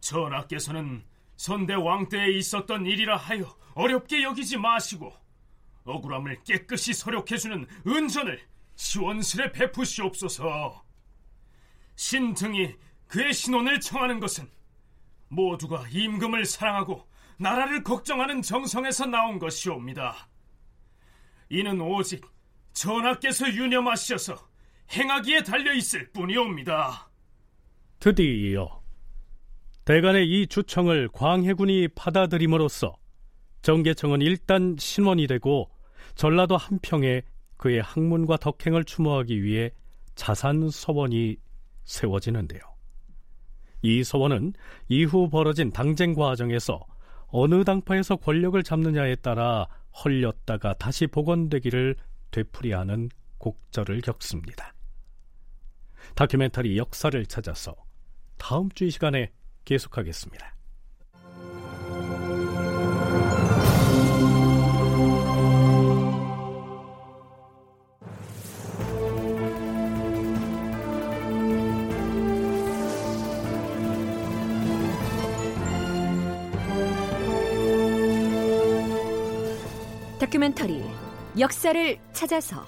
전하께서는 0.00 1.04
선대 1.36 1.74
왕 1.74 2.08
때에 2.08 2.30
있었던 2.32 2.86
일이라 2.86 3.16
하여 3.16 3.56
어렵게 3.74 4.22
여기지 4.22 4.56
마시고 4.56 5.12
억울함을 5.86 6.42
깨끗이 6.44 6.92
서력해주는 6.92 7.66
은전을 7.86 8.40
시원스레 8.74 9.52
베푸시옵소서. 9.52 10.84
신등이 11.96 12.74
그의 13.08 13.32
신원을 13.32 13.80
청하는 13.80 14.20
것은 14.20 14.48
모두가 15.28 15.86
임금을 15.90 16.44
사랑하고 16.44 17.06
나라를 17.38 17.82
걱정하는 17.82 18.42
정성에서 18.42 19.06
나온 19.06 19.38
것이옵니다. 19.38 20.28
이는 21.48 21.80
오직 21.80 22.24
전하께서 22.72 23.48
유념하셔서 23.48 24.36
행하기에 24.92 25.42
달려 25.42 25.72
있을 25.72 26.10
뿐이옵니다. 26.12 27.10
드디어 27.98 28.82
대간의 29.84 30.28
이 30.28 30.46
주청을 30.46 31.08
광해군이 31.12 31.88
받아들임으로써 31.94 32.96
정계청은 33.62 34.20
일단 34.20 34.76
신원이 34.78 35.26
되고 35.26 35.70
전라도 36.16 36.56
한평에 36.56 37.22
그의 37.56 37.80
학문과 37.80 38.36
덕행을 38.36 38.84
추모하기 38.84 39.42
위해 39.42 39.70
자산 40.14 40.68
서원이 40.68 41.36
세워지는데요. 41.84 42.60
이 43.82 44.02
서원은 44.02 44.54
이후 44.88 45.28
벌어진 45.30 45.70
당쟁 45.70 46.14
과정에서 46.14 46.84
어느 47.28 47.64
당파에서 47.64 48.16
권력을 48.16 48.60
잡느냐에 48.62 49.16
따라 49.16 49.68
헐렸다가 50.04 50.74
다시 50.74 51.06
복원되기를 51.06 51.96
되풀이하는 52.30 53.10
곡절을 53.38 54.00
겪습니다. 54.00 54.72
다큐멘터리 56.14 56.78
역사를 56.78 57.26
찾아서 57.26 57.74
다음 58.38 58.70
주 58.70 58.84
이 58.84 58.90
시간에 58.90 59.30
계속하겠습니다. 59.64 60.55
다큐멘터리 80.26 80.82
역사를 81.38 81.98
찾아서 82.12 82.64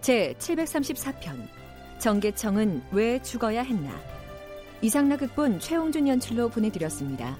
제 0.00 0.34
734편 0.40 1.48
정계청은 2.00 2.82
왜 2.90 3.22
죽어야 3.22 3.62
했나 3.62 3.92
이상락 4.82 5.20
극본 5.20 5.60
최홍준 5.60 6.08
연출로 6.08 6.48
보내드렸습니다. 6.48 7.36